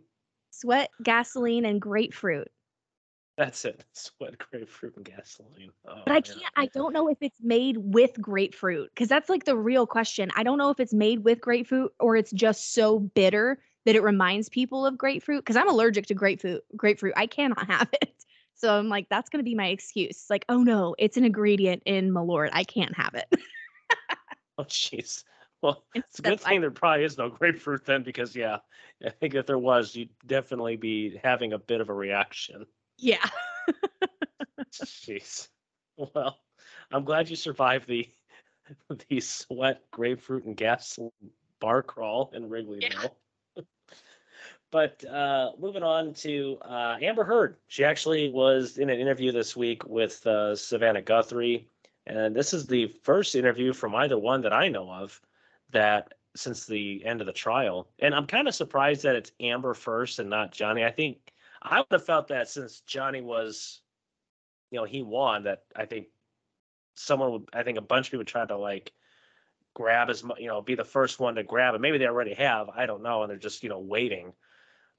Sweat, 0.52 0.90
gasoline, 1.04 1.64
and 1.64 1.80
grapefruit. 1.80 2.52
That's 3.38 3.66
it. 3.66 3.84
Sweat, 3.94 4.38
grapefruit, 4.38 4.96
and 4.96 5.06
gasoline. 5.06 5.72
Oh, 5.88 6.02
But 6.06 6.12
I 6.16 6.22
can't, 6.22 6.40
I 6.56 6.68
don't 6.68 6.94
know 6.94 7.10
if 7.10 7.18
it's 7.22 7.42
made 7.42 7.78
with 7.78 8.20
grapefruit 8.22 8.90
because 8.94 9.10
that's 9.10 9.30
like 9.30 9.44
the 9.46 9.58
real 9.58 9.86
question. 9.86 10.30
I 10.36 10.44
don't 10.44 10.58
know 10.58 10.70
if 10.70 10.80
it's 10.80 10.94
made 10.94 11.24
with 11.24 11.42
grapefruit 11.42 11.92
or 12.00 12.16
it's 12.16 12.32
just 12.32 12.74
so 12.74 13.00
bitter 13.00 13.60
that 13.86 13.96
it 13.96 14.04
reminds 14.04 14.48
people 14.50 14.86
of 14.86 14.98
grapefruit 14.98 15.44
because 15.44 15.58
I'm 15.58 15.70
allergic 15.70 16.06
to 16.08 16.14
grapefruit. 16.14 16.64
Grapefruit, 16.78 17.14
I 17.18 17.28
cannot 17.28 17.68
have 17.70 17.90
it. 18.02 18.12
So 18.56 18.74
I'm 18.74 18.88
like, 18.88 19.08
that's 19.10 19.30
going 19.30 19.40
to 19.42 19.44
be 19.44 19.54
my 19.54 19.68
excuse. 19.68 20.12
It's 20.12 20.30
like, 20.30 20.46
oh 20.48 20.64
no, 20.64 20.96
it's 20.98 21.18
an 21.18 21.26
ingredient 21.26 21.84
in 21.86 22.12
Malort. 22.12 22.50
I 22.54 22.64
can't 22.64 22.96
have 22.96 23.16
it. 23.16 23.28
Oh, 24.58 24.64
jeez. 24.64 25.26
Well, 25.62 25.84
it's 25.94 26.20
a 26.20 26.22
good 26.22 26.34
of- 26.36 26.46
I- 26.46 26.50
thing 26.52 26.62
there 26.62 26.72
probably 26.72 27.04
is 27.04 27.18
no 27.18 27.30
grapefruit 27.30 27.86
then, 27.86 28.04
because 28.04 28.34
yeah, 28.34 28.60
I 29.06 29.10
think 29.10 29.36
if 29.36 29.46
there 29.46 29.60
was, 29.60 29.94
you'd 29.94 30.10
definitely 30.26 30.78
be 30.78 31.20
having 31.22 31.52
a 31.52 31.60
bit 31.60 31.82
of 31.82 31.90
a 31.90 31.94
reaction. 31.94 32.66
Yeah. 32.98 33.26
Jeez. 34.74 35.48
Well, 35.98 36.38
I'm 36.92 37.06
glad 37.06 37.30
you 37.30 37.36
survived 37.36 37.88
the 37.88 38.10
the 39.10 39.20
sweat, 39.20 39.82
grapefruit, 39.92 40.46
and 40.46 40.58
gasoline 40.58 41.12
bar 41.60 41.84
crawl 41.84 42.32
in 42.34 42.50
Wrigleyville. 42.50 43.12
but 44.72 45.06
uh, 45.06 45.52
moving 45.60 45.84
on 45.84 46.14
to 46.16 46.58
uh, 46.62 46.98
Amber 47.02 47.24
Heard. 47.24 47.58
She 47.68 47.84
actually 47.84 48.30
was 48.30 48.78
in 48.78 48.90
an 48.90 49.00
interview 49.00 49.32
this 49.32 49.56
week 49.56 49.86
with 49.86 50.26
uh, 50.28 50.56
Savannah 50.56 51.02
Guthrie, 51.02 51.68
and 52.08 52.36
this 52.36 52.54
is 52.54 52.68
the 52.68 52.88
first 53.04 53.36
interview 53.36 53.74
from 53.74 53.96
either 53.96 54.18
one 54.18 54.42
that 54.42 54.54
I 54.54 54.68
know 54.68 54.92
of 54.92 55.20
that 55.72 56.14
since 56.36 56.66
the 56.66 57.04
end 57.06 57.22
of 57.22 57.28
the 57.28 57.34
trial. 57.34 57.88
And 58.00 58.14
I'm 58.14 58.28
kind 58.28 58.48
of 58.48 58.56
surprised 58.56 59.04
that 59.04 59.16
it's 59.16 59.32
Amber 59.40 59.74
first 59.74 60.20
and 60.20 60.30
not 60.30 60.52
Johnny. 60.52 60.84
I 60.84 60.92
think 60.92 61.32
I 61.66 61.80
would 61.80 61.88
have 61.92 62.06
felt 62.06 62.28
that 62.28 62.48
since 62.48 62.82
Johnny 62.82 63.22
was, 63.22 63.82
you 64.72 64.80
know, 64.80 64.86
he 64.86 65.02
won. 65.02 65.44
That 65.44 65.64
I 65.76 65.86
think 65.86 66.08
someone 66.96 67.32
would. 67.32 67.50
I 67.54 67.64
think 67.64 67.78
a 67.78 67.82
bunch 67.82 68.08
of 68.08 68.12
people 68.12 68.26
tried 68.26 68.50
to 68.50 68.58
like 68.58 68.94
grab 69.74 70.10
as 70.10 70.24
much, 70.24 70.40
you 70.40 70.48
know, 70.48 70.62
be 70.62 70.76
the 70.76 70.86
first 70.86 71.20
one 71.20 71.36
to 71.36 71.44
grab 71.44 71.76
it. 71.76 71.82
Maybe 71.82 71.98
they 71.98 72.08
already 72.08 72.34
have. 72.36 72.70
I 72.70 72.86
don't 72.86 73.04
know, 73.04 73.24
and 73.24 73.30
they're 73.30 73.38
just 73.38 73.64
you 73.64 73.70
know 73.70 73.80
waiting. 73.80 74.34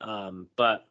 Um, 0.00 0.48
but 0.56 0.86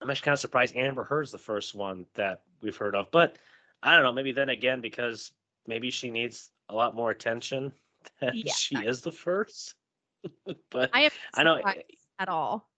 I'm 0.00 0.10
actually 0.10 0.24
kind 0.24 0.34
of 0.34 0.40
surprised 0.40 0.76
Amber 0.76 1.04
Heard's 1.04 1.32
the 1.32 1.38
first 1.38 1.74
one 1.74 2.06
that 2.14 2.42
we've 2.62 2.76
heard 2.76 2.94
of. 2.94 3.10
But 3.10 3.36
I 3.82 3.94
don't 3.94 4.04
know. 4.04 4.12
Maybe 4.12 4.32
then 4.32 4.48
again 4.50 4.80
because 4.80 5.32
maybe 5.66 5.90
she 5.90 6.10
needs 6.10 6.50
a 6.68 6.74
lot 6.74 6.94
more 6.94 7.10
attention. 7.10 7.72
than 8.20 8.32
Yeah. 8.34 8.52
she 8.52 8.76
is 8.76 9.00
the 9.00 9.12
first. 9.12 9.74
but 10.70 10.90
I 10.92 11.10
I 11.34 11.42
know 11.42 11.56
surprised 11.56 11.82
at 12.18 12.28
all. 12.28 12.68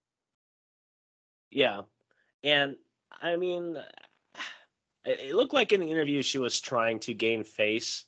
Yeah. 1.50 1.82
And 2.44 2.76
I 3.22 3.36
mean, 3.36 3.76
it, 5.04 5.34
looked 5.34 5.54
like 5.54 5.72
in 5.72 5.80
the 5.80 5.90
interview 5.90 6.22
she 6.22 6.38
was 6.38 6.60
trying 6.60 7.00
to 7.00 7.14
gain 7.14 7.44
face 7.44 8.04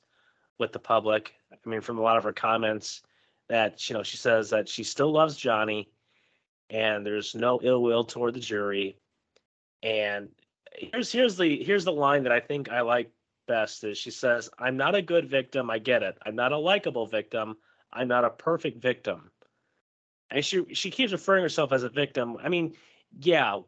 with 0.59 0.71
the 0.71 0.79
public. 0.79 1.33
I 1.51 1.69
mean, 1.69 1.81
from 1.81 1.97
a 1.97 2.01
lot 2.01 2.17
of 2.17 2.23
her 2.23 2.33
comments, 2.33 3.01
that 3.49 3.89
you 3.89 3.95
know, 3.95 4.03
she 4.03 4.17
says 4.17 4.49
that 4.51 4.69
she 4.69 4.83
still 4.83 5.11
loves 5.11 5.35
Johnny, 5.35 5.89
and 6.69 7.05
there's 7.05 7.35
no 7.35 7.59
ill 7.63 7.81
will 7.81 8.03
toward 8.03 8.33
the 8.33 8.39
jury. 8.39 8.97
And 9.83 10.29
here's 10.73 11.11
here's 11.11 11.37
the 11.37 11.61
here's 11.63 11.85
the 11.85 11.91
line 11.91 12.23
that 12.23 12.31
I 12.31 12.39
think 12.39 12.69
I 12.69 12.81
like 12.81 13.11
best 13.47 13.83
is 13.83 13.97
she 13.97 14.11
says, 14.11 14.49
"I'm 14.57 14.77
not 14.77 14.95
a 14.95 15.01
good 15.01 15.29
victim. 15.29 15.69
I 15.69 15.79
get 15.79 16.03
it. 16.03 16.17
I'm 16.25 16.35
not 16.35 16.53
a 16.53 16.57
likable 16.57 17.07
victim. 17.07 17.57
I'm 17.91 18.07
not 18.07 18.23
a 18.23 18.29
perfect 18.29 18.81
victim." 18.81 19.31
And 20.29 20.45
she 20.45 20.63
she 20.73 20.91
keeps 20.91 21.11
referring 21.11 21.43
herself 21.43 21.73
as 21.73 21.83
a 21.83 21.89
victim. 21.89 22.37
I 22.41 22.47
mean, 22.47 22.73
yeah, 23.19 23.59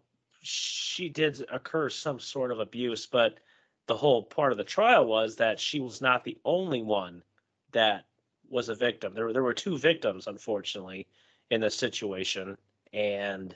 she 0.44 1.10
did 1.10 1.44
occur 1.52 1.90
some 1.90 2.20
sort 2.20 2.52
of 2.52 2.60
abuse, 2.60 3.06
but 3.06 3.40
the 3.88 3.96
whole 3.96 4.24
part 4.24 4.52
of 4.52 4.58
the 4.58 4.64
trial 4.64 5.06
was 5.06 5.38
that 5.38 5.60
she 5.60 5.80
was 5.80 6.02
not 6.02 6.24
the 6.24 6.38
only 6.46 6.82
one 6.82 7.24
that 7.72 8.06
was 8.50 8.70
a 8.70 8.76
victim. 8.76 9.14
There 9.14 9.26
were 9.26 9.34
there 9.34 9.44
were 9.44 9.54
two 9.54 9.78
victims, 9.78 10.28
unfortunately, 10.28 11.08
in 11.50 11.62
this 11.62 11.76
situation, 11.76 12.58
and 12.92 13.56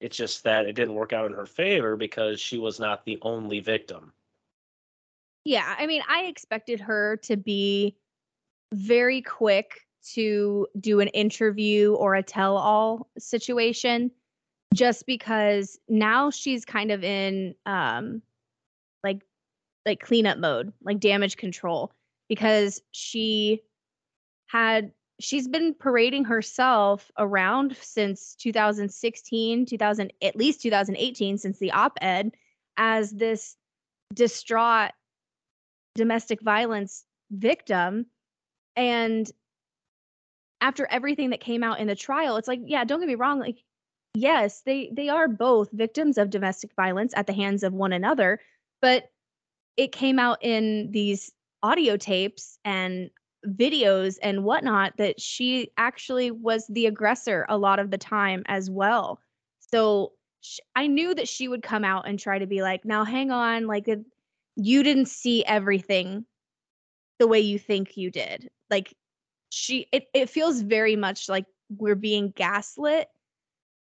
it's 0.00 0.16
just 0.16 0.44
that 0.44 0.66
it 0.66 0.74
didn't 0.74 0.94
work 0.94 1.12
out 1.12 1.26
in 1.26 1.36
her 1.36 1.46
favor 1.46 1.96
because 1.96 2.40
she 2.40 2.56
was 2.56 2.80
not 2.80 3.04
the 3.04 3.18
only 3.22 3.60
victim. 3.60 4.12
Yeah, 5.44 5.74
I 5.78 5.86
mean, 5.86 6.02
I 6.08 6.24
expected 6.24 6.80
her 6.80 7.16
to 7.24 7.36
be 7.36 7.96
very 8.72 9.20
quick 9.20 9.80
to 10.14 10.66
do 10.78 11.00
an 11.00 11.08
interview 11.08 11.94
or 11.94 12.14
a 12.14 12.22
tell 12.22 12.56
all 12.56 13.10
situation 13.18 14.10
just 14.74 15.06
because 15.06 15.78
now 15.88 16.30
she's 16.30 16.64
kind 16.64 16.90
of 16.90 17.02
in 17.02 17.54
um 17.66 18.22
like 19.02 19.22
like 19.86 20.00
cleanup 20.00 20.38
mode, 20.38 20.72
like 20.82 21.00
damage 21.00 21.36
control 21.36 21.92
because 22.28 22.80
she 22.92 23.62
had 24.46 24.92
she's 25.20 25.48
been 25.48 25.74
parading 25.74 26.24
herself 26.24 27.10
around 27.18 27.76
since 27.80 28.34
2016, 28.36 29.66
2000 29.66 30.12
at 30.22 30.36
least 30.36 30.62
2018 30.62 31.38
since 31.38 31.58
the 31.58 31.72
op-ed 31.72 32.32
as 32.76 33.10
this 33.10 33.56
distraught 34.14 34.92
domestic 35.94 36.40
violence 36.40 37.04
victim. 37.30 38.06
And 38.76 39.30
after 40.60 40.86
everything 40.90 41.30
that 41.30 41.40
came 41.40 41.62
out 41.62 41.80
in 41.80 41.86
the 41.86 41.94
trial 41.94 42.36
it's 42.36 42.46
like 42.46 42.60
yeah 42.66 42.84
don't 42.84 43.00
get 43.00 43.08
me 43.08 43.14
wrong 43.14 43.38
like 43.40 43.64
yes 44.14 44.62
they 44.62 44.90
they 44.92 45.08
are 45.08 45.28
both 45.28 45.70
victims 45.72 46.18
of 46.18 46.30
domestic 46.30 46.74
violence 46.74 47.12
at 47.16 47.26
the 47.26 47.32
hands 47.32 47.62
of 47.62 47.72
one 47.72 47.92
another 47.92 48.40
but 48.82 49.10
it 49.76 49.92
came 49.92 50.18
out 50.18 50.38
in 50.42 50.90
these 50.90 51.32
audio 51.62 51.96
tapes 51.96 52.58
and 52.64 53.10
videos 53.46 54.18
and 54.22 54.44
whatnot 54.44 54.96
that 54.98 55.20
she 55.20 55.70
actually 55.78 56.30
was 56.30 56.66
the 56.68 56.86
aggressor 56.86 57.46
a 57.48 57.56
lot 57.56 57.78
of 57.78 57.90
the 57.90 57.98
time 57.98 58.42
as 58.46 58.70
well. 58.70 59.20
So 59.60 60.12
sh- 60.42 60.60
i 60.76 60.86
knew 60.86 61.14
that 61.14 61.28
she 61.28 61.48
would 61.48 61.62
come 61.62 61.84
out 61.84 62.06
and 62.08 62.18
try 62.18 62.38
to 62.38 62.46
be 62.46 62.62
like 62.62 62.84
now 62.84 63.04
hang 63.04 63.30
on 63.30 63.66
like 63.66 63.88
uh, 63.88 63.96
you 64.56 64.82
didn't 64.82 65.06
see 65.06 65.44
everything 65.44 66.26
the 67.18 67.26
way 67.28 67.40
you 67.40 67.58
think 67.58 67.96
you 67.96 68.10
did. 68.10 68.50
Like 68.70 68.94
she 69.50 69.86
it, 69.92 70.08
it 70.14 70.30
feels 70.30 70.62
very 70.62 70.96
much 70.96 71.28
like 71.28 71.46
we're 71.78 71.94
being 71.94 72.32
gaslit 72.36 73.08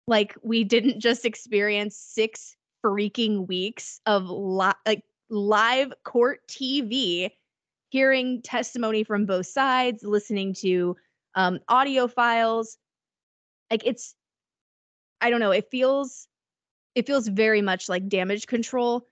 like 0.07 0.36
we 0.43 0.63
didn't 0.63 1.00
just 1.00 1.25
experience 1.25 1.98
six 1.98 2.55
freaking 2.83 3.48
weeks 3.48 4.01
of 4.05 4.29
li- 4.29 4.72
like 4.86 5.03
live 5.29 5.93
court 6.03 6.39
tv 6.50 7.29
hearing 7.89 8.41
testimony 8.41 9.03
from 9.03 9.25
both 9.25 9.45
sides 9.45 10.03
listening 10.03 10.53
to 10.53 10.95
um, 11.36 11.60
audio 11.69 12.07
files 12.07 12.77
like 13.72 13.86
it's 13.86 14.15
i 15.22 15.29
don't 15.29 15.39
know 15.39 15.51
it 15.51 15.65
feels 15.72 16.27
it 16.95 17.07
feels 17.07 17.27
very 17.27 17.62
much 17.62 17.89
like 17.89 18.07
damage 18.07 18.45
control 18.48 19.07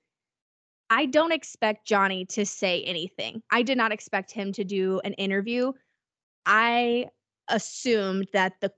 I 0.94 1.06
don't 1.06 1.32
expect 1.32 1.88
Johnny 1.88 2.26
to 2.26 2.46
say 2.46 2.84
anything. 2.84 3.42
I 3.50 3.62
did 3.62 3.78
not 3.78 3.94
expect 3.94 4.30
him 4.30 4.52
to 4.52 4.66
do 4.66 5.00
an 5.06 5.14
interview. 5.14 5.72
I 6.46 7.06
assumed 7.48 8.28
that 8.34 8.60
the 8.60 8.74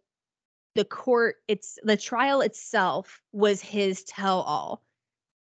the 0.76 0.86
court 0.86 1.36
it's 1.48 1.78
the 1.84 1.98
trial 1.98 2.42
itself 2.42 3.22
was 3.32 3.62
his 3.62 4.04
tell 4.04 4.42
all. 4.42 4.82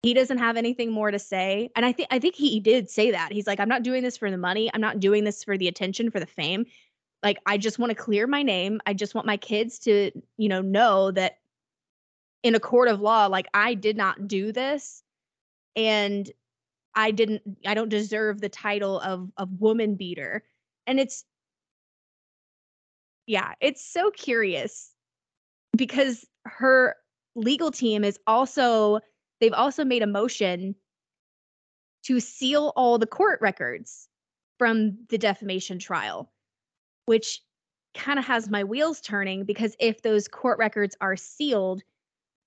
He 0.01 0.13
doesn't 0.13 0.37
have 0.37 0.55
anything 0.55 0.91
more 0.91 1.11
to 1.11 1.19
say. 1.19 1.69
And 1.75 1.85
I 1.85 1.91
think 1.91 2.07
I 2.11 2.19
think 2.19 2.35
he 2.35 2.59
did 2.59 2.89
say 2.89 3.11
that. 3.11 3.31
He's 3.31 3.47
like 3.47 3.59
I'm 3.59 3.69
not 3.69 3.83
doing 3.83 4.03
this 4.03 4.17
for 4.17 4.31
the 4.31 4.37
money. 4.37 4.69
I'm 4.73 4.81
not 4.81 4.99
doing 4.99 5.23
this 5.23 5.43
for 5.43 5.57
the 5.57 5.67
attention, 5.67 6.09
for 6.09 6.19
the 6.19 6.25
fame. 6.25 6.65
Like 7.21 7.37
I 7.45 7.57
just 7.57 7.79
want 7.79 7.91
to 7.91 7.95
clear 7.95 8.25
my 8.27 8.43
name. 8.43 8.79
I 8.85 8.93
just 8.93 9.13
want 9.13 9.27
my 9.27 9.37
kids 9.37 9.79
to, 9.79 10.11
you 10.37 10.49
know, 10.49 10.61
know 10.61 11.11
that 11.11 11.37
in 12.43 12.55
a 12.55 12.59
court 12.59 12.87
of 12.87 13.01
law 13.01 13.27
like 13.27 13.47
I 13.53 13.73
did 13.73 13.97
not 13.97 14.27
do 14.27 14.53
this 14.53 15.03
and 15.75 16.31
I 16.95 17.11
didn't 17.11 17.41
I 17.67 17.73
don't 17.73 17.89
deserve 17.89 18.41
the 18.41 18.49
title 18.49 18.99
of 19.01 19.29
of 19.37 19.49
woman 19.59 19.95
beater. 19.95 20.43
And 20.87 20.99
it's 20.99 21.25
yeah, 23.27 23.53
it's 23.61 23.85
so 23.85 24.09
curious 24.09 24.95
because 25.75 26.25
her 26.45 26.95
legal 27.35 27.71
team 27.71 28.03
is 28.03 28.19
also 28.27 28.99
they've 29.39 29.53
also 29.53 29.85
made 29.85 30.03
a 30.03 30.07
motion 30.07 30.75
to 32.03 32.19
seal 32.19 32.73
all 32.75 32.97
the 32.97 33.07
court 33.07 33.39
records 33.41 34.07
from 34.57 34.97
the 35.09 35.17
defamation 35.17 35.79
trial, 35.79 36.31
which 37.05 37.41
kind 37.93 38.19
of 38.19 38.25
has 38.25 38.49
my 38.49 38.63
wheels 38.63 39.01
turning 39.01 39.45
because 39.45 39.75
if 39.79 40.01
those 40.01 40.27
court 40.27 40.59
records 40.59 40.95
are 41.01 41.15
sealed, 41.15 41.81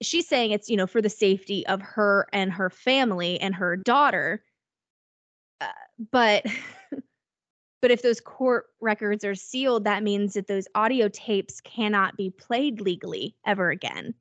she's 0.03 0.29
saying 0.29 0.53
it's, 0.53 0.69
you 0.69 0.77
know, 0.77 0.87
for 0.87 1.03
the 1.03 1.11
safety 1.11 1.67
of 1.67 1.81
her 1.81 2.27
and 2.33 2.53
her 2.53 2.71
family 2.71 3.41
and 3.41 3.55
her 3.55 3.77
daughter. 3.77 4.43
Uh, 5.61 5.69
but 6.11 6.45
but 7.83 7.91
if 7.91 8.01
those 8.01 8.21
court 8.21 8.67
records 8.81 9.25
are 9.25 9.35
sealed, 9.35 9.85
that 9.85 10.05
means 10.05 10.35
that 10.35 10.47
those 10.47 10.69
audio 10.75 11.09
tapes 11.09 11.61
cannot 11.61 12.17
be 12.17 12.31
played 12.31 12.81
legally 12.81 13.35
ever 13.45 13.71
again 13.71 14.15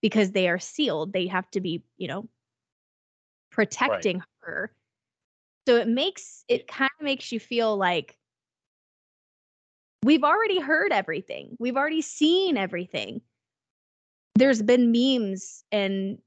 because 0.00 0.30
they 0.30 0.48
are 0.48 0.60
sealed. 0.60 1.12
They 1.12 1.26
have 1.26 1.50
to 1.50 1.60
be, 1.60 1.82
you 1.98 2.06
know, 2.06 2.28
protecting 3.50 4.18
right. 4.18 4.26
her. 4.42 4.72
So 5.66 5.76
it 5.76 5.88
makes 5.88 6.44
it 6.48 6.68
kind 6.68 6.90
of 6.98 7.04
makes 7.04 7.32
you 7.32 7.40
feel 7.40 7.76
like 7.76 8.16
we've 10.04 10.24
already 10.24 10.60
heard 10.60 10.92
everything. 10.92 11.56
We've 11.58 11.76
already 11.76 12.02
seen 12.02 12.56
everything. 12.56 13.20
There's 14.36 14.62
been 14.62 14.92
memes 14.92 15.64
and 15.72 16.18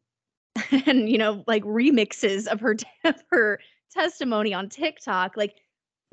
and 0.86 1.10
you 1.10 1.17
know 1.17 1.44
like 1.48 1.63
remixes 1.63 2.48
of 2.48 2.60
her 2.60 2.75
of 3.05 3.24
her 3.32 3.62
testimony 3.91 4.53
on 4.53 4.67
TikTok. 4.67 5.38
Like 5.38 5.55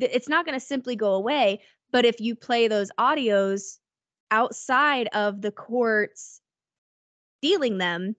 it's 0.03 0.29
not 0.29 0.45
going 0.45 0.59
to 0.59 0.65
simply 0.65 0.97
go 0.97 1.15
away, 1.15 1.61
but 1.91 2.05
if 2.05 2.21
you 2.21 2.35
play 2.35 2.69
those 2.69 2.91
audios 2.99 3.79
outside 4.31 5.09
of 5.13 5.43
the 5.43 5.53
courts 5.53 6.41
dealing 7.43 7.79
them, 7.79 8.17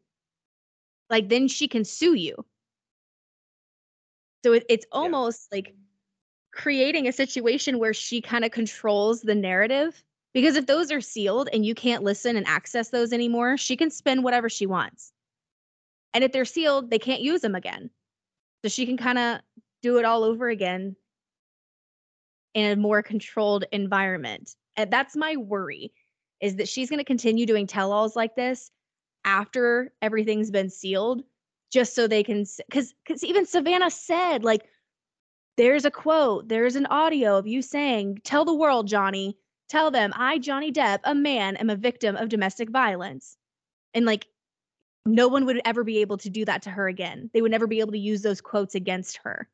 like 1.09 1.29
then 1.29 1.47
she 1.47 1.67
can 1.67 1.83
sue 1.83 2.13
you. 2.13 2.45
So 4.45 4.53
it, 4.53 4.65
it's 4.69 4.85
almost 4.91 5.47
yeah. 5.51 5.57
like 5.57 5.75
creating 6.51 7.07
a 7.07 7.11
situation 7.11 7.79
where 7.79 7.93
she 7.93 8.21
kind 8.21 8.45
of 8.45 8.51
controls 8.51 9.21
the 9.21 9.35
narrative 9.35 10.03
because 10.33 10.55
if 10.55 10.65
those 10.65 10.91
are 10.91 11.01
sealed 11.01 11.49
and 11.53 11.65
you 11.65 11.73
can't 11.75 12.03
listen 12.03 12.35
and 12.35 12.47
access 12.47 12.89
those 12.89 13.13
anymore, 13.13 13.57
she 13.57 13.75
can 13.75 13.89
spin 13.89 14.23
whatever 14.23 14.49
she 14.49 14.65
wants. 14.65 15.11
And 16.13 16.23
if 16.23 16.31
they're 16.31 16.45
sealed, 16.45 16.89
they 16.89 16.99
can't 16.99 17.21
use 17.21 17.41
them 17.41 17.55
again. 17.55 17.89
So 18.63 18.69
she 18.69 18.85
can 18.85 18.97
kind 18.97 19.17
of 19.17 19.41
do 19.81 19.97
it 19.97 20.05
all 20.05 20.23
over 20.23 20.49
again 20.49 20.95
in 22.53 22.71
a 22.71 22.75
more 22.75 23.01
controlled 23.01 23.65
environment. 23.71 24.55
And 24.75 24.91
that's 24.91 25.15
my 25.15 25.35
worry 25.35 25.91
is 26.41 26.55
that 26.57 26.67
she's 26.67 26.89
going 26.89 26.99
to 26.99 27.05
continue 27.05 27.45
doing 27.45 27.67
tell-alls 27.67 28.15
like 28.15 28.35
this 28.35 28.69
after 29.25 29.93
everything's 30.01 30.51
been 30.51 30.69
sealed 30.69 31.23
just 31.71 31.95
so 31.95 32.07
they 32.07 32.23
can 32.23 32.45
cuz 32.71 32.93
cuz 33.05 33.23
even 33.23 33.45
Savannah 33.45 33.89
said 33.89 34.43
like 34.43 34.67
there's 35.57 35.85
a 35.85 35.91
quote, 35.91 36.49
there's 36.49 36.75
an 36.75 36.85
audio 36.87 37.37
of 37.37 37.47
you 37.47 37.61
saying, 37.61 38.21
Tell 38.23 38.45
the 38.45 38.55
world, 38.55 38.87
Johnny, 38.87 39.37
tell 39.69 39.91
them 39.91 40.11
I, 40.15 40.39
Johnny 40.39 40.71
Depp, 40.71 40.99
a 41.03 41.13
man, 41.13 41.55
am 41.57 41.69
a 41.69 41.75
victim 41.75 42.15
of 42.15 42.29
domestic 42.29 42.69
violence. 42.69 43.37
And 43.93 44.05
like, 44.05 44.27
no 45.05 45.27
one 45.27 45.45
would 45.45 45.61
ever 45.65 45.83
be 45.83 45.99
able 45.99 46.17
to 46.17 46.29
do 46.29 46.45
that 46.45 46.61
to 46.63 46.69
her 46.69 46.87
again. 46.87 47.29
They 47.33 47.41
would 47.41 47.51
never 47.51 47.67
be 47.67 47.81
able 47.81 47.91
to 47.91 47.99
use 47.99 48.21
those 48.21 48.41
quotes 48.41 48.73
against 48.73 49.17
her 49.17 49.49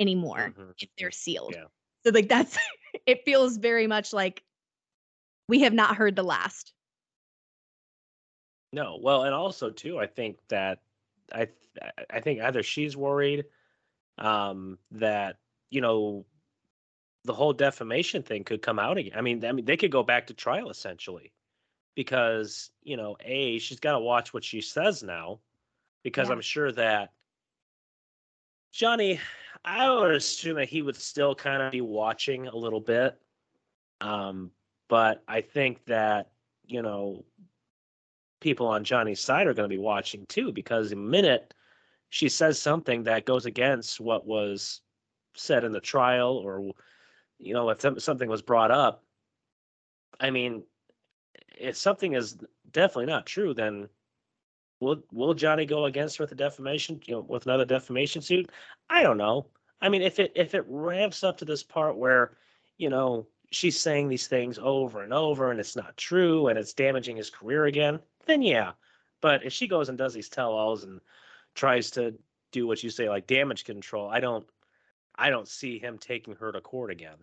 anymore 0.00 0.52
mm-hmm. 0.56 0.70
if 0.78 0.88
they're 0.98 1.10
sealed. 1.10 1.54
Yeah. 1.54 1.64
So, 2.04 2.12
like, 2.12 2.28
that's 2.28 2.58
it 3.06 3.24
feels 3.24 3.56
very 3.56 3.86
much 3.86 4.12
like 4.12 4.42
we 5.48 5.60
have 5.60 5.72
not 5.72 5.96
heard 5.96 6.16
the 6.16 6.22
last. 6.22 6.72
No, 8.72 8.98
well, 9.00 9.22
and 9.22 9.34
also 9.34 9.70
too, 9.70 9.98
I 9.98 10.06
think 10.06 10.38
that 10.48 10.80
I 11.32 11.48
I 12.10 12.20
think 12.20 12.40
either 12.40 12.62
she's 12.62 12.96
worried 12.96 13.44
um, 14.18 14.78
that 14.92 15.36
you 15.70 15.80
know, 15.80 16.24
the 17.24 17.34
whole 17.34 17.52
defamation 17.52 18.22
thing 18.22 18.44
could 18.44 18.62
come 18.62 18.78
out 18.78 18.98
again. 18.98 19.16
I 19.16 19.20
mean, 19.20 19.44
I 19.44 19.52
mean, 19.52 19.64
they 19.64 19.76
could 19.76 19.90
go 19.90 20.02
back 20.02 20.26
to 20.28 20.34
trial 20.34 20.70
essentially, 20.70 21.32
because 21.94 22.70
you 22.82 22.96
know, 22.96 23.16
a 23.24 23.58
she's 23.58 23.80
got 23.80 23.92
to 23.92 24.00
watch 24.00 24.34
what 24.34 24.44
she 24.44 24.60
says 24.60 25.02
now, 25.02 25.40
because 26.02 26.28
yeah. 26.28 26.34
I'm 26.34 26.40
sure 26.40 26.72
that 26.72 27.12
Johnny, 28.72 29.20
I 29.64 29.90
would 29.90 30.14
assume 30.14 30.56
that 30.56 30.68
he 30.68 30.82
would 30.82 30.96
still 30.96 31.34
kind 31.34 31.62
of 31.62 31.72
be 31.72 31.80
watching 31.80 32.46
a 32.46 32.56
little 32.56 32.80
bit, 32.80 33.18
um, 34.00 34.50
but 34.88 35.22
I 35.26 35.40
think 35.40 35.84
that 35.86 36.30
you 36.66 36.82
know, 36.82 37.24
people 38.40 38.66
on 38.66 38.84
Johnny's 38.84 39.20
side 39.20 39.46
are 39.46 39.54
going 39.54 39.68
to 39.68 39.74
be 39.74 39.80
watching 39.80 40.26
too, 40.26 40.52
because 40.52 40.90
the 40.90 40.96
minute 40.96 41.54
she 42.14 42.28
says 42.28 42.62
something 42.62 43.02
that 43.02 43.26
goes 43.26 43.44
against 43.44 43.98
what 43.98 44.24
was 44.24 44.82
said 45.34 45.64
in 45.64 45.72
the 45.72 45.80
trial 45.80 46.36
or 46.36 46.70
you 47.40 47.52
know 47.52 47.68
if 47.70 47.80
something 48.00 48.28
was 48.28 48.40
brought 48.40 48.70
up 48.70 49.02
i 50.20 50.30
mean 50.30 50.62
if 51.58 51.76
something 51.76 52.12
is 52.12 52.38
definitely 52.70 53.06
not 53.06 53.26
true 53.26 53.52
then 53.52 53.88
will 54.78 55.02
will 55.12 55.34
johnny 55.34 55.66
go 55.66 55.86
against 55.86 56.16
her 56.16 56.22
with 56.22 56.30
a 56.30 56.36
defamation 56.36 57.00
you 57.06 57.14
know 57.14 57.20
with 57.20 57.46
another 57.46 57.64
defamation 57.64 58.22
suit? 58.22 58.48
I 58.88 59.02
don't 59.02 59.18
know 59.18 59.46
i 59.80 59.88
mean 59.88 60.02
if 60.02 60.18
it 60.18 60.32
if 60.34 60.54
it 60.54 60.64
ramps 60.68 61.24
up 61.24 61.38
to 61.38 61.44
this 61.44 61.62
part 61.62 61.96
where 61.96 62.36
you 62.78 62.88
know 62.88 63.26
she's 63.50 63.80
saying 63.80 64.08
these 64.08 64.26
things 64.26 64.58
over 64.60 65.02
and 65.02 65.12
over 65.12 65.50
and 65.50 65.60
it's 65.60 65.76
not 65.76 65.96
true 65.96 66.48
and 66.48 66.58
it's 66.58 66.72
damaging 66.72 67.16
his 67.16 67.30
career 67.30 67.66
again 67.66 67.98
then 68.26 68.42
yeah 68.42 68.72
but 69.20 69.44
if 69.44 69.52
she 69.52 69.66
goes 69.66 69.88
and 69.88 69.98
does 69.98 70.14
these 70.14 70.28
tell-alls 70.28 70.84
and 70.84 71.00
tries 71.54 71.90
to 71.90 72.14
do 72.52 72.66
what 72.66 72.82
you 72.82 72.90
say 72.90 73.08
like 73.08 73.26
damage 73.26 73.64
control 73.64 74.08
i 74.08 74.20
don't 74.20 74.46
I 75.16 75.30
don't 75.30 75.48
see 75.48 75.78
him 75.78 75.98
taking 75.98 76.34
her 76.36 76.52
to 76.52 76.60
court 76.60 76.90
again. 76.90 77.16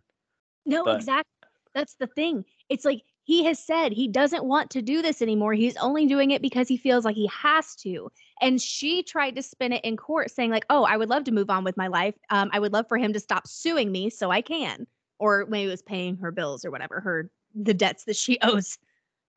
No, 0.65 0.85
but, 0.85 0.95
exactly. 0.95 1.31
That's 1.73 1.95
the 1.95 2.07
thing. 2.07 2.45
It's 2.69 2.85
like 2.85 3.01
he 3.23 3.43
has 3.45 3.59
said 3.59 3.91
he 3.91 4.07
doesn't 4.07 4.43
want 4.43 4.69
to 4.71 4.81
do 4.81 5.01
this 5.01 5.21
anymore. 5.21 5.53
He's 5.53 5.77
only 5.77 6.05
doing 6.05 6.31
it 6.31 6.41
because 6.41 6.67
he 6.67 6.77
feels 6.77 7.05
like 7.05 7.15
he 7.15 7.27
has 7.27 7.75
to. 7.77 8.11
And 8.41 8.61
she 8.61 9.03
tried 9.03 9.35
to 9.35 9.43
spin 9.43 9.71
it 9.71 9.85
in 9.85 9.97
court 9.97 10.31
saying 10.31 10.51
like, 10.51 10.65
"Oh, 10.69 10.83
I 10.83 10.97
would 10.97 11.09
love 11.09 11.23
to 11.25 11.31
move 11.31 11.49
on 11.49 11.63
with 11.63 11.77
my 11.77 11.87
life. 11.87 12.15
Um, 12.29 12.49
I 12.51 12.59
would 12.59 12.73
love 12.73 12.87
for 12.87 12.97
him 12.97 13.13
to 13.13 13.19
stop 13.19 13.47
suing 13.47 13.91
me 13.91 14.09
so 14.09 14.31
I 14.31 14.41
can." 14.41 14.87
Or 15.19 15.45
maybe 15.47 15.67
it 15.67 15.71
was 15.71 15.83
paying 15.83 16.17
her 16.17 16.31
bills 16.31 16.65
or 16.65 16.71
whatever, 16.71 16.99
her 16.99 17.29
the 17.53 17.73
debts 17.73 18.05
that 18.05 18.15
she 18.15 18.39
owes 18.41 18.77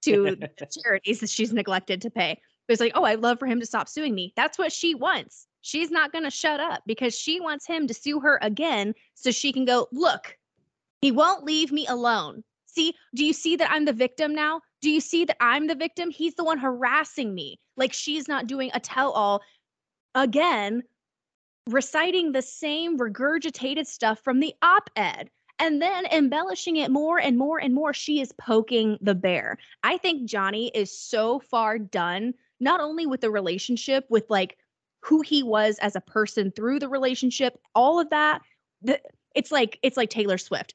to 0.03 0.37
charities 0.83 1.21
that 1.21 1.31
she's 1.31 1.53
neglected 1.53 2.01
to 2.03 2.11
pay. 2.11 2.41
But 2.67 2.73
it's 2.73 2.81
like, 2.81 2.93
"Oh, 2.95 3.05
I'd 3.05 3.21
love 3.21 3.39
for 3.39 3.47
him 3.47 3.61
to 3.61 3.67
stop 3.67 3.89
suing 3.89 4.15
me." 4.15 4.33
That's 4.37 4.59
what 4.59 4.73
she 4.73 4.95
wants 4.95 5.47
she's 5.65 5.91
not 5.91 6.13
going 6.13 6.25
to 6.25 6.31
shut 6.31 6.61
up 6.61 6.83
because 6.87 7.19
she 7.19 7.41
wants 7.41 7.67
him 7.67 7.87
to 7.89 7.95
sue 7.95 8.21
her 8.21 8.39
again 8.43 8.95
so 9.15 9.31
she 9.31 9.51
can 9.51 9.65
go, 9.65 9.89
look, 9.93 10.37
he 11.01 11.11
won't 11.11 11.45
leave 11.45 11.73
me 11.73 11.87
alone. 11.87 12.45
See, 12.67 12.95
do 13.15 13.25
you 13.25 13.33
see 13.33 13.57
that 13.57 13.71
I'm 13.71 13.87
the 13.87 13.93
victim 13.93 14.35
now? 14.35 14.61
Do 14.85 14.91
you 14.91 15.01
see 15.01 15.25
that 15.25 15.43
I'm 15.43 15.67
the 15.67 15.75
victim? 15.75 16.11
He's 16.11 16.35
the 16.35 16.45
one 16.45 16.59
harassing 16.59 17.35
me. 17.35 17.59
Like 17.79 17.95
she's 17.95 18.29
not 18.29 18.47
doing 18.47 18.71
a 18.75 18.81
tell 18.81 19.13
all 19.13 19.41
again, 20.15 20.83
reciting 21.67 22.33
the 22.33 22.43
same 22.43 22.99
regurgitated 22.99 23.87
stuff 23.87 24.21
from 24.23 24.41
the 24.41 24.53
op 24.61 24.91
ed 24.95 25.31
and 25.59 25.81
then 25.81 26.05
embellishing 26.13 26.77
it 26.77 26.91
more 26.91 27.19
and 27.19 27.39
more 27.39 27.59
and 27.59 27.73
more. 27.73 27.95
She 27.95 28.21
is 28.21 28.35
poking 28.39 28.99
the 29.01 29.15
bear. 29.15 29.57
I 29.83 29.97
think 29.97 30.29
Johnny 30.29 30.71
is 30.75 30.95
so 30.95 31.41
far 31.41 31.79
done, 31.79 32.35
not 32.61 32.81
only 32.81 33.07
with 33.07 33.23
the 33.23 33.31
relationship 33.31 34.05
with 34.11 34.29
like 34.29 34.59
who 35.01 35.23
he 35.23 35.43
was 35.43 35.79
as 35.79 35.97
a 35.97 36.03
person 36.03 36.51
through 36.51 36.81
the 36.81 36.91
relationship, 36.91 37.59
all 37.75 38.01
of 38.01 38.11
that. 38.11 38.43
The, 38.83 39.01
it's 39.35 39.51
like 39.51 39.79
it's 39.83 39.97
like 39.97 40.11
Taylor 40.11 40.37
Swift. 40.37 40.75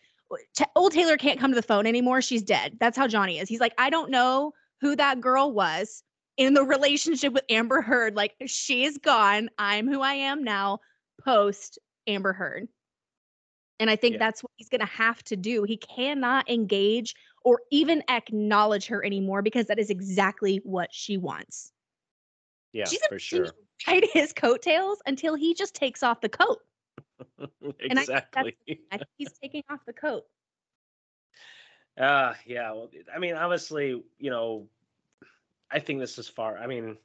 T- 0.56 0.66
old 0.76 0.92
Taylor 0.92 1.18
can't 1.18 1.40
come 1.40 1.52
to 1.52 1.56
the 1.56 1.62
phone 1.62 1.86
anymore. 1.88 2.22
She's 2.22 2.44
dead. 2.44 2.78
That's 2.80 2.98
how 2.98 3.08
Johnny 3.08 3.40
is. 3.40 3.50
He's 3.50 3.60
like, 3.60 3.74
I 3.78 3.90
don't 3.90 4.12
know 4.12 4.54
who 4.82 4.96
that 4.96 5.22
girl 5.22 5.52
was 5.52 6.04
in 6.38 6.54
the 6.54 6.64
relationship 6.64 7.34
with 7.34 7.44
Amber 7.50 7.82
Heard. 7.82 8.16
Like, 8.16 8.36
she's 8.46 8.98
gone. 8.98 9.50
I'm 9.58 9.88
who 9.88 10.02
I 10.02 10.14
am 10.14 10.44
now, 10.44 10.80
post 11.24 11.80
Amber 12.08 12.34
Heard. 12.34 12.68
And 13.80 13.90
I 13.90 13.96
think 13.96 14.14
yeah. 14.14 14.20
that's 14.20 14.44
what 14.44 14.52
he's 14.58 14.70
going 14.70 14.82
to 14.82 14.88
have 14.88 15.24
to 15.24 15.36
do. 15.36 15.64
He 15.64 15.78
cannot 15.78 16.50
engage 16.50 17.16
or 17.44 17.62
even 17.72 18.04
acknowledge 18.10 18.88
her 18.88 19.04
anymore 19.06 19.42
because 19.42 19.68
that 19.68 19.80
is 19.80 19.90
exactly 19.90 20.62
what 20.64 20.90
she 20.92 21.18
wants. 21.18 21.72
Yeah, 22.74 22.86
She's 22.86 23.00
for 23.08 23.20
sure. 23.20 23.48
Ride 23.88 24.06
his 24.14 24.34
coattails 24.34 25.00
until 25.06 25.36
he 25.36 25.54
just 25.54 25.74
takes 25.74 26.04
off 26.04 26.22
the 26.22 26.30
coat. 26.30 26.60
Exactly. 27.80 28.58
And 28.68 28.78
I, 28.92 29.00
he's 29.18 29.32
taking 29.42 29.64
off 29.70 29.80
the 29.86 29.94
coat. 29.94 30.26
Uh 32.00 32.34
yeah. 32.46 32.72
Well, 32.72 32.90
I 33.14 33.20
mean, 33.20 33.36
obviously, 33.36 34.04
you 34.18 34.30
know, 34.30 34.68
I 35.72 35.80
think 35.80 36.00
this 36.00 36.18
is 36.18 36.28
far. 36.28 36.58
I 36.58 36.68
mean, 36.68 36.98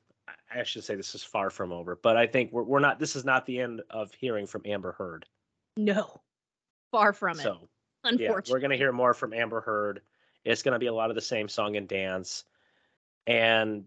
I 0.54 0.62
should 0.62 0.84
say 0.84 0.94
this 0.94 1.14
is 1.14 1.24
far 1.24 1.50
from 1.50 1.72
over, 1.72 1.96
but 1.96 2.16
I 2.16 2.26
think 2.26 2.52
we're 2.52 2.62
we're 2.62 2.80
not. 2.80 2.98
This 2.98 3.16
is 3.16 3.24
not 3.24 3.44
the 3.46 3.60
end 3.60 3.82
of 3.90 4.12
hearing 4.12 4.46
from 4.46 4.62
Amber 4.64 4.92
Heard. 4.92 5.26
No, 5.76 6.20
far 6.90 7.12
from 7.12 7.38
it. 7.38 7.42
So, 7.42 7.68
unfortunately, 8.04 8.24
yeah, 8.24 8.52
we're 8.52 8.60
gonna 8.60 8.76
hear 8.76 8.92
more 8.92 9.14
from 9.14 9.32
Amber 9.32 9.60
Heard. 9.60 10.00
It's 10.44 10.62
gonna 10.62 10.78
be 10.78 10.86
a 10.86 10.94
lot 10.94 11.10
of 11.10 11.16
the 11.16 11.22
same 11.22 11.48
song 11.48 11.76
and 11.76 11.88
dance, 11.88 12.44
and 13.26 13.84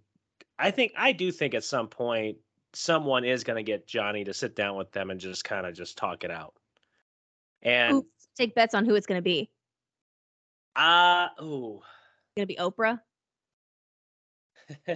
I 0.59 0.71
think 0.71 0.93
I 0.97 1.11
do 1.13 1.31
think 1.31 1.53
at 1.53 1.63
some 1.63 1.87
point 1.87 2.37
someone 2.73 3.25
is 3.25 3.43
going 3.43 3.57
to 3.57 3.63
get 3.63 3.87
Johnny 3.87 4.23
to 4.23 4.33
sit 4.33 4.55
down 4.55 4.75
with 4.75 4.91
them 4.91 5.09
and 5.09 5.19
just 5.19 5.43
kind 5.43 5.65
of 5.65 5.73
just 5.73 5.97
talk 5.97 6.23
it 6.23 6.31
out. 6.31 6.53
And 7.61 7.95
Ooh, 7.95 8.05
take 8.37 8.55
bets 8.55 8.75
on 8.75 8.85
who 8.85 8.95
it's 8.95 9.07
going 9.07 9.17
to 9.17 9.23
be. 9.23 9.49
Uh 10.75 11.29
oh. 11.39 11.81
Gonna 12.35 12.45
be 12.45 12.57
Oprah. 12.57 12.99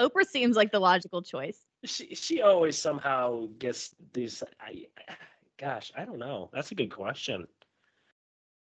Oprah 0.00 0.24
seems 0.26 0.56
like 0.56 0.72
the 0.72 0.78
logical 0.78 1.20
choice. 1.20 1.58
she 1.84 2.14
she 2.14 2.40
always 2.40 2.78
somehow 2.78 3.48
gets 3.58 3.94
these 4.14 4.42
I, 4.58 4.86
gosh, 5.58 5.92
I 5.94 6.06
don't 6.06 6.18
know. 6.18 6.48
That's 6.54 6.72
a 6.72 6.74
good 6.74 6.90
question. 6.90 7.46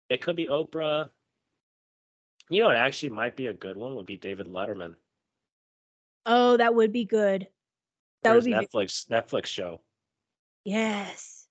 It 0.10 0.22
could 0.22 0.36
be 0.36 0.48
Oprah. 0.48 1.10
You 2.50 2.64
know, 2.64 2.72
it 2.72 2.76
actually 2.76 3.12
might 3.12 3.38
be 3.38 3.48
a 3.48 3.54
good 3.54 3.78
one. 3.78 3.96
Would 3.96 4.06
be 4.06 4.18
David 4.18 4.48
Letterman. 4.48 4.96
Oh, 6.26 6.58
that 6.58 6.74
would 6.74 6.92
be 6.92 7.06
good. 7.06 7.48
That 8.24 8.36
would 8.36 8.46
be 8.46 8.52
Netflix 8.52 9.08
Netflix 9.10 9.48
show. 9.48 9.82
yes. 10.64 11.48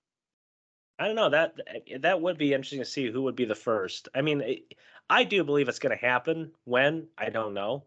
I 0.99 1.07
don't 1.07 1.15
know 1.15 1.29
that 1.29 1.55
eh, 1.67 1.79
eh, 1.87 1.97
that 2.01 2.21
would 2.21 2.37
be 2.37 2.53
interesting 2.53 2.79
to 2.79 2.85
see 2.85 3.11
who 3.11 3.23
would 3.23 3.35
be 3.35 3.45
the 3.45 3.55
first. 3.55 4.09
I 4.15 4.21
mean, 4.21 4.41
it, 4.41 4.75
I 5.09 5.23
do 5.23 5.43
believe 5.43 5.67
it's 5.67 5.79
going 5.79 5.97
to 5.97 6.05
happen. 6.05 6.51
When 6.65 7.07
I 7.17 7.29
don't 7.29 7.53
know, 7.53 7.83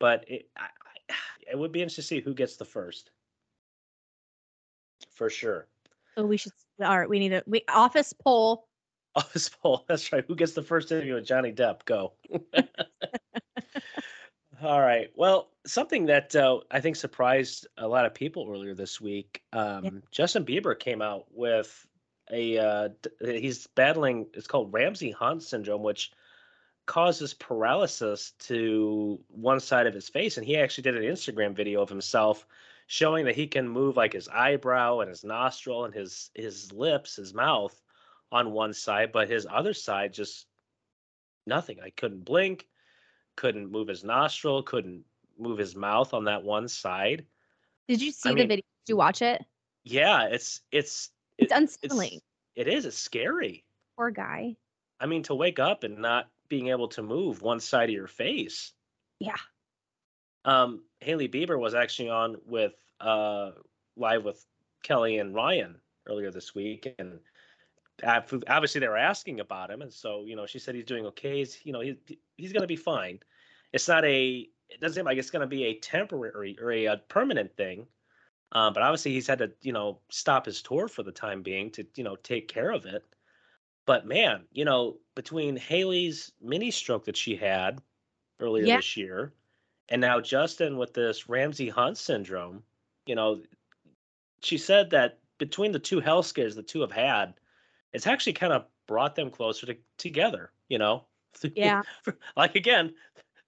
but 0.00 0.24
it 0.28 0.48
I, 0.56 0.68
it 1.50 1.58
would 1.58 1.72
be 1.72 1.82
interesting 1.82 2.02
to 2.02 2.08
see 2.08 2.20
who 2.20 2.34
gets 2.34 2.56
the 2.56 2.64
first. 2.64 3.10
For 5.12 5.30
sure. 5.30 5.66
Oh, 6.16 6.26
we 6.26 6.36
should. 6.36 6.52
All 6.82 6.98
right, 6.98 7.08
we 7.08 7.18
need 7.18 7.32
a 7.32 7.42
we 7.46 7.62
office 7.68 8.12
poll. 8.12 8.66
Office 9.14 9.48
poll. 9.48 9.84
That's 9.88 10.12
right. 10.12 10.24
Who 10.28 10.36
gets 10.36 10.52
the 10.52 10.62
first 10.62 10.92
interview 10.92 11.14
with 11.14 11.26
Johnny 11.26 11.50
Depp? 11.50 11.84
Go. 11.86 12.12
All 14.62 14.80
right. 14.80 15.10
Well, 15.14 15.50
something 15.66 16.06
that 16.06 16.34
uh, 16.34 16.60
I 16.70 16.80
think 16.80 16.96
surprised 16.96 17.66
a 17.76 17.86
lot 17.86 18.06
of 18.06 18.14
people 18.14 18.48
earlier 18.50 18.74
this 18.74 19.00
week. 19.00 19.42
Um, 19.52 20.02
Justin 20.10 20.44
Bieber 20.44 20.78
came 20.78 21.00
out 21.00 21.26
with 21.30 21.86
a. 22.30 22.58
Uh, 22.58 22.88
d- 23.02 23.40
he's 23.40 23.66
battling. 23.68 24.26
It's 24.34 24.48
called 24.48 24.72
Ramsay 24.72 25.12
Hunt 25.12 25.42
syndrome, 25.42 25.82
which 25.82 26.10
causes 26.86 27.34
paralysis 27.34 28.32
to 28.38 29.20
one 29.28 29.60
side 29.60 29.86
of 29.86 29.94
his 29.94 30.08
face. 30.08 30.38
And 30.38 30.46
he 30.46 30.56
actually 30.56 30.82
did 30.82 30.96
an 30.96 31.02
Instagram 31.02 31.54
video 31.54 31.82
of 31.82 31.88
himself 31.88 32.46
showing 32.88 33.26
that 33.26 33.36
he 33.36 33.46
can 33.46 33.68
move 33.68 33.96
like 33.96 34.14
his 34.14 34.28
eyebrow 34.28 35.00
and 35.00 35.10
his 35.10 35.22
nostril 35.22 35.84
and 35.84 35.94
his 35.94 36.30
his 36.34 36.72
lips, 36.72 37.16
his 37.16 37.32
mouth 37.32 37.80
on 38.32 38.50
one 38.52 38.72
side, 38.72 39.12
but 39.12 39.28
his 39.28 39.46
other 39.48 39.74
side 39.74 40.12
just 40.12 40.46
nothing. 41.46 41.78
I 41.84 41.90
couldn't 41.90 42.24
blink, 42.24 42.66
couldn't 43.38 43.70
move 43.70 43.86
his 43.86 44.02
nostril, 44.02 44.64
couldn't 44.64 45.04
move 45.38 45.58
his 45.58 45.76
mouth 45.76 46.12
on 46.12 46.24
that 46.24 46.42
one 46.42 46.66
side. 46.66 47.24
Did 47.86 48.02
you 48.02 48.10
see 48.10 48.30
I 48.30 48.32
the 48.32 48.36
mean- 48.40 48.48
video? 48.48 48.62
Did 48.84 48.92
you 48.92 48.96
watch 48.96 49.22
it? 49.22 49.44
Yeah, 49.84 50.24
it's 50.26 50.60
it's 50.72 51.10
It's 51.38 51.52
it- 51.52 51.56
unsettling. 51.56 52.20
it 52.56 52.66
is. 52.66 52.84
It's 52.84 52.98
scary. 52.98 53.64
Poor 53.96 54.10
guy. 54.10 54.56
I 55.00 55.06
mean, 55.06 55.22
to 55.24 55.34
wake 55.36 55.60
up 55.60 55.84
and 55.84 55.98
not 55.98 56.28
being 56.48 56.68
able 56.68 56.88
to 56.88 57.02
move 57.02 57.40
one 57.40 57.60
side 57.60 57.88
of 57.88 57.94
your 57.94 58.08
face. 58.08 58.72
Yeah. 59.20 59.36
Um, 60.44 60.82
Hailey 61.00 61.28
Bieber 61.28 61.58
was 61.58 61.74
actually 61.74 62.08
on 62.10 62.36
with 62.44 62.74
uh 63.00 63.52
live 63.96 64.24
with 64.24 64.44
Kelly 64.82 65.18
and 65.18 65.34
Ryan 65.34 65.80
earlier 66.08 66.30
this 66.32 66.54
week, 66.54 66.92
and 66.98 67.20
obviously 68.06 68.80
they 68.80 68.88
were 68.88 68.96
asking 68.96 69.40
about 69.40 69.70
him, 69.70 69.82
and 69.82 69.92
so 69.92 70.24
you 70.24 70.36
know 70.36 70.46
she 70.46 70.58
said 70.58 70.74
he's 70.74 70.84
doing 70.84 71.06
okay. 71.06 71.38
He's 71.38 71.64
you 71.64 71.72
know 71.72 71.80
he 71.80 71.98
he's 72.36 72.52
gonna 72.52 72.66
be 72.66 72.76
fine. 72.76 73.20
It's 73.72 73.88
not 73.88 74.04
a 74.04 74.48
it 74.68 74.80
doesn't 74.80 74.96
seem 74.96 75.04
like 75.06 75.18
it's 75.18 75.30
gonna 75.30 75.46
be 75.46 75.64
a 75.64 75.78
temporary 75.80 76.58
or 76.60 76.70
a, 76.72 76.86
a 76.86 76.96
permanent 76.98 77.56
thing. 77.56 77.86
Um, 78.52 78.72
but 78.72 78.82
obviously 78.82 79.12
he's 79.12 79.26
had 79.26 79.38
to 79.40 79.52
you 79.62 79.72
know 79.72 80.00
stop 80.10 80.46
his 80.46 80.62
tour 80.62 80.88
for 80.88 81.02
the 81.02 81.12
time 81.12 81.42
being 81.42 81.70
to 81.72 81.86
you 81.96 82.04
know 82.04 82.16
take 82.16 82.48
care 82.48 82.70
of 82.70 82.86
it. 82.86 83.04
But 83.86 84.06
man, 84.06 84.46
you 84.52 84.64
know 84.64 85.00
between 85.14 85.56
Hailey's 85.56 86.32
mini 86.40 86.70
stroke 86.70 87.04
that 87.06 87.16
she 87.16 87.36
had 87.36 87.82
earlier 88.40 88.66
Yeah. 88.66 88.76
this 88.76 88.96
year, 88.96 89.34
and 89.88 90.00
now 90.00 90.20
Justin 90.20 90.78
with 90.78 90.94
this 90.94 91.28
Ramsay 91.28 91.68
Hunt 91.70 91.98
syndrome, 91.98 92.64
you 93.06 93.14
know, 93.14 93.42
she 94.40 94.58
said 94.58 94.90
that 94.90 95.20
between 95.38 95.72
the 95.72 95.78
two 95.78 96.00
health 96.00 96.26
scares 96.26 96.54
the 96.56 96.62
two 96.62 96.80
have 96.80 96.92
had, 96.92 97.34
it's 97.92 98.06
actually 98.06 98.34
kind 98.34 98.52
of 98.52 98.66
brought 98.86 99.14
them 99.14 99.30
closer 99.30 99.66
to, 99.66 99.76
together, 99.96 100.50
you 100.68 100.78
know? 100.78 101.04
Yeah. 101.54 101.82
like 102.36 102.56
again, 102.56 102.94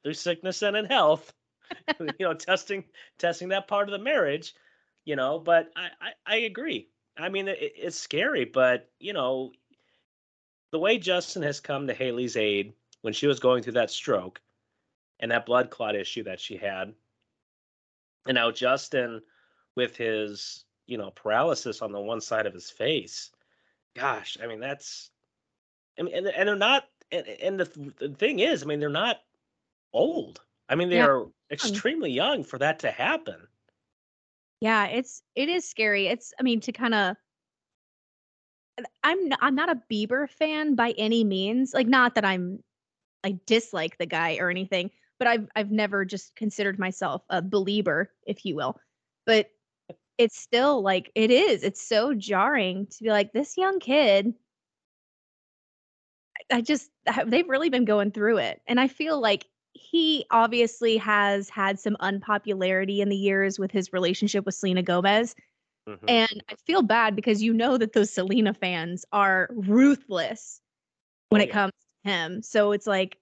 through 0.02 0.14
sickness 0.14 0.62
and 0.62 0.76
in 0.76 0.84
health, 0.84 1.32
you 2.00 2.06
know, 2.20 2.34
testing 2.34 2.84
testing 3.18 3.48
that 3.48 3.68
part 3.68 3.88
of 3.88 3.92
the 3.92 4.04
marriage, 4.04 4.54
you 5.04 5.16
know, 5.16 5.38
but 5.38 5.72
I 5.74 5.88
I, 6.00 6.10
I 6.26 6.36
agree. 6.36 6.88
I 7.16 7.28
mean, 7.30 7.48
it, 7.48 7.58
it's 7.60 7.98
scary, 7.98 8.44
but 8.44 8.90
you 9.00 9.12
know, 9.12 9.52
the 10.70 10.78
way 10.78 10.98
Justin 10.98 11.42
has 11.42 11.58
come 11.58 11.86
to 11.86 11.94
Hailey's 11.94 12.36
aid 12.36 12.74
when 13.02 13.12
she 13.12 13.26
was 13.26 13.40
going 13.40 13.62
through 13.62 13.72
that 13.74 13.90
stroke 13.90 14.40
and 15.18 15.30
that 15.30 15.46
blood 15.46 15.70
clot 15.70 15.96
issue 15.96 16.22
that 16.24 16.40
she 16.40 16.56
had. 16.56 16.92
And 18.26 18.34
now 18.34 18.50
Justin 18.50 19.22
with 19.74 19.96
his, 19.96 20.64
you 20.86 20.98
know, 20.98 21.10
paralysis 21.10 21.82
on 21.82 21.92
the 21.92 22.00
one 22.00 22.20
side 22.20 22.46
of 22.46 22.54
his 22.54 22.70
face. 22.70 23.30
Gosh, 23.94 24.38
I 24.42 24.46
mean 24.46 24.60
that's 24.60 25.10
I 25.98 26.02
mean 26.02 26.14
and, 26.14 26.26
and 26.26 26.48
they're 26.48 26.56
not 26.56 26.84
and, 27.12 27.26
and 27.26 27.60
the, 27.60 27.66
th- 27.66 27.96
the 27.96 28.08
thing 28.10 28.38
is, 28.38 28.62
I 28.62 28.66
mean 28.66 28.80
they're 28.80 28.88
not 28.88 29.18
old. 29.92 30.40
I 30.68 30.74
mean 30.76 30.88
they 30.88 30.98
Yeah. 30.98 31.06
are 31.06 31.22
um, 31.22 31.32
extremely 31.50 32.10
young 32.12 32.44
for 32.44 32.58
that 32.58 32.80
to 32.80 32.90
happen. 32.90 33.48
Yeah, 34.60 34.86
it's 34.86 35.22
it 35.34 35.48
is 35.48 35.68
scary. 35.68 36.06
It's 36.06 36.32
I 36.38 36.42
mean 36.42 36.60
to 36.60 36.72
kind 36.72 36.94
of 36.94 37.16
I'm 39.02 39.18
I'm 39.40 39.54
not 39.54 39.70
a 39.70 39.82
Bieber 39.90 40.28
fan 40.28 40.74
by 40.74 40.92
any 40.96 41.24
means. 41.24 41.74
Like 41.74 41.86
not 41.86 42.14
that 42.14 42.24
I'm 42.24 42.62
I 43.24 43.38
dislike 43.46 43.98
the 43.98 44.06
guy 44.06 44.36
or 44.38 44.50
anything, 44.50 44.90
but 45.18 45.28
I've 45.28 45.48
I've 45.56 45.70
never 45.70 46.04
just 46.04 46.34
considered 46.36 46.78
myself 46.78 47.22
a 47.30 47.42
Belieber, 47.42 48.06
if 48.26 48.44
you 48.44 48.54
will. 48.56 48.78
But 49.26 49.50
it's 50.20 50.38
still 50.38 50.82
like 50.82 51.10
it 51.16 51.30
is. 51.32 51.64
It's 51.64 51.82
so 51.82 52.14
jarring 52.14 52.86
to 52.88 53.04
be 53.04 53.10
like 53.10 53.32
this 53.32 53.56
young 53.56 53.80
kid. 53.80 54.34
I- 56.50 56.60
just 56.62 56.90
they've 57.26 57.48
really 57.48 57.70
been 57.70 57.84
going 57.84 58.10
through 58.12 58.38
it, 58.38 58.62
and 58.66 58.80
I 58.80 58.88
feel 58.88 59.20
like 59.20 59.46
he 59.72 60.26
obviously 60.30 60.96
has 60.96 61.48
had 61.48 61.78
some 61.78 61.96
unpopularity 62.00 63.00
in 63.00 63.08
the 63.08 63.16
years 63.16 63.58
with 63.58 63.70
his 63.70 63.92
relationship 63.92 64.44
with 64.44 64.54
Selena 64.56 64.82
Gomez. 64.82 65.34
Mhm. 65.86 66.08
And 66.08 66.44
I 66.50 66.56
feel 66.66 66.82
bad 66.82 67.16
because 67.16 67.42
you 67.42 67.52
know 67.54 67.78
that 67.78 67.94
those 67.94 68.12
Selena 68.12 68.54
fans 68.54 69.04
are 69.12 69.48
ruthless 69.52 70.60
when 71.30 71.40
Oh, 71.40 71.44
it 71.44 71.48
yeah. 71.48 71.52
comes 71.52 71.72
to 72.04 72.10
him. 72.10 72.42
So 72.42 72.72
it's 72.72 72.86
like 72.86 73.18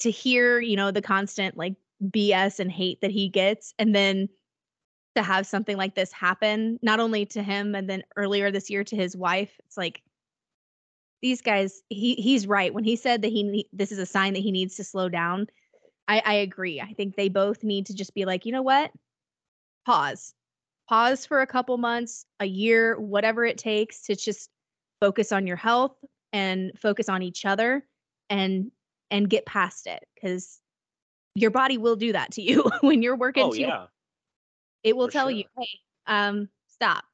to 0.00 0.10
hear, 0.10 0.60
you 0.60 0.76
know, 0.76 0.90
the 0.90 1.02
constant 1.02 1.56
like 1.56 1.74
BS 2.10 2.60
and 2.60 2.70
hate 2.70 3.00
that 3.00 3.10
he 3.10 3.28
gets 3.28 3.74
and 3.78 3.94
then 3.94 4.28
to 5.16 5.22
have 5.22 5.46
something 5.46 5.76
like 5.76 5.94
this 5.94 6.12
happen 6.12 6.78
not 6.82 7.00
only 7.00 7.26
to 7.26 7.42
him 7.42 7.74
and 7.74 7.88
then 7.88 8.02
earlier 8.16 8.50
this 8.50 8.70
year 8.70 8.84
to 8.84 8.96
his 8.96 9.16
wife. 9.16 9.52
It's 9.66 9.76
like 9.76 10.02
these 11.22 11.40
guys 11.40 11.82
he 11.88 12.14
he's 12.16 12.46
right 12.46 12.74
when 12.74 12.84
he 12.84 12.96
said 12.96 13.22
that 13.22 13.28
he 13.28 13.66
this 13.72 13.92
is 13.92 13.98
a 13.98 14.06
sign 14.06 14.34
that 14.34 14.42
he 14.42 14.52
needs 14.52 14.76
to 14.76 14.84
slow 14.84 15.08
down. 15.08 15.46
I 16.08 16.22
I 16.24 16.34
agree. 16.34 16.80
I 16.80 16.92
think 16.92 17.16
they 17.16 17.28
both 17.28 17.64
need 17.64 17.86
to 17.86 17.94
just 17.94 18.14
be 18.14 18.24
like, 18.24 18.44
"You 18.44 18.52
know 18.52 18.62
what? 18.62 18.90
Pause 19.86 20.34
pause 20.88 21.26
for 21.26 21.40
a 21.40 21.46
couple 21.46 21.76
months, 21.78 22.26
a 22.40 22.46
year, 22.46 22.98
whatever 23.00 23.44
it 23.44 23.58
takes 23.58 24.02
to 24.02 24.16
just 24.16 24.50
focus 25.00 25.32
on 25.32 25.46
your 25.46 25.56
health 25.56 25.96
and 26.32 26.72
focus 26.78 27.08
on 27.08 27.22
each 27.22 27.44
other 27.44 27.84
and 28.30 28.70
and 29.10 29.28
get 29.28 29.46
past 29.46 29.86
it 29.86 30.06
cuz 30.20 30.60
your 31.34 31.50
body 31.50 31.78
will 31.78 31.96
do 31.96 32.12
that 32.12 32.32
to 32.32 32.42
you 32.42 32.64
when 32.80 33.02
you're 33.02 33.16
working 33.16 33.44
Oh 33.44 33.52
too 33.52 33.62
yeah. 33.62 33.86
It 34.84 34.96
will 34.96 35.08
tell 35.08 35.30
you, 35.30 35.44
"Hey, 35.58 35.68
um 36.06 36.48
stop." 36.68 37.04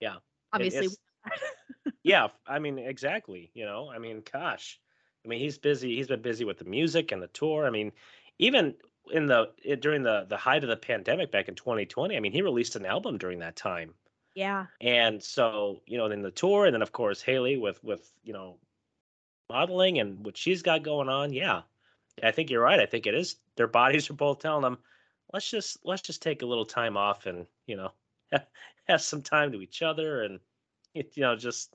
Yeah. 0.00 0.16
Obviously. 0.52 0.88
yeah 2.02 2.28
i 2.46 2.58
mean 2.58 2.78
exactly 2.78 3.50
you 3.54 3.64
know 3.64 3.90
i 3.90 3.98
mean 3.98 4.22
gosh 4.30 4.78
i 5.24 5.28
mean 5.28 5.40
he's 5.40 5.58
busy 5.58 5.96
he's 5.96 6.06
been 6.06 6.22
busy 6.22 6.44
with 6.44 6.58
the 6.58 6.64
music 6.64 7.12
and 7.12 7.22
the 7.22 7.28
tour 7.28 7.66
i 7.66 7.70
mean 7.70 7.90
even 8.38 8.74
in 9.12 9.26
the 9.26 9.50
it, 9.62 9.80
during 9.80 10.02
the 10.02 10.26
the 10.28 10.36
height 10.36 10.62
of 10.62 10.70
the 10.70 10.76
pandemic 10.76 11.30
back 11.30 11.48
in 11.48 11.54
2020 11.54 12.16
i 12.16 12.20
mean 12.20 12.32
he 12.32 12.42
released 12.42 12.76
an 12.76 12.86
album 12.86 13.18
during 13.18 13.38
that 13.38 13.56
time 13.56 13.94
yeah. 14.34 14.66
and 14.80 15.22
so 15.22 15.80
you 15.86 15.96
know 15.96 16.08
then 16.08 16.22
the 16.22 16.30
tour 16.30 16.66
and 16.66 16.74
then 16.74 16.82
of 16.82 16.92
course 16.92 17.22
hailey 17.22 17.56
with 17.56 17.82
with 17.82 18.12
you 18.22 18.32
know 18.32 18.58
modeling 19.48 19.98
and 19.98 20.24
what 20.24 20.36
she's 20.36 20.62
got 20.62 20.82
going 20.82 21.08
on 21.08 21.32
yeah 21.32 21.62
i 22.22 22.30
think 22.30 22.50
you're 22.50 22.62
right 22.62 22.80
i 22.80 22.86
think 22.86 23.06
it 23.06 23.14
is 23.14 23.36
their 23.56 23.66
bodies 23.66 24.08
are 24.10 24.14
both 24.14 24.40
telling 24.40 24.62
them 24.62 24.78
let's 25.34 25.50
just 25.50 25.78
let's 25.84 26.00
just 26.00 26.22
take 26.22 26.42
a 26.42 26.46
little 26.46 26.64
time 26.64 26.96
off 26.96 27.26
and 27.26 27.44
you 27.66 27.76
know 27.76 27.90
have 28.88 29.02
some 29.02 29.20
time 29.20 29.50
to 29.50 29.60
each 29.60 29.82
other 29.82 30.22
and 30.22 30.38
you 30.94 31.04
know 31.16 31.34
just 31.34 31.74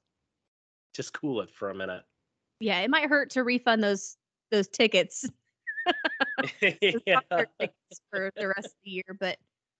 just 0.95 1.13
cool 1.13 1.41
it 1.41 1.51
for 1.51 1.69
a 1.69 1.75
minute 1.75 2.03
Yeah, 2.61 2.79
it 2.79 2.89
might 2.89 3.09
hurt 3.09 3.31
to 3.31 3.43
refund 3.43 3.83
those 3.83 4.15
those 4.49 4.69
tickets 4.69 5.29
yeah. 6.61 7.19
tickets 7.59 8.01
for 8.09 8.31
the 8.37 8.47
rest 8.47 8.67
of 8.67 8.73
the 8.85 8.91
year, 8.91 9.17
but 9.19 9.37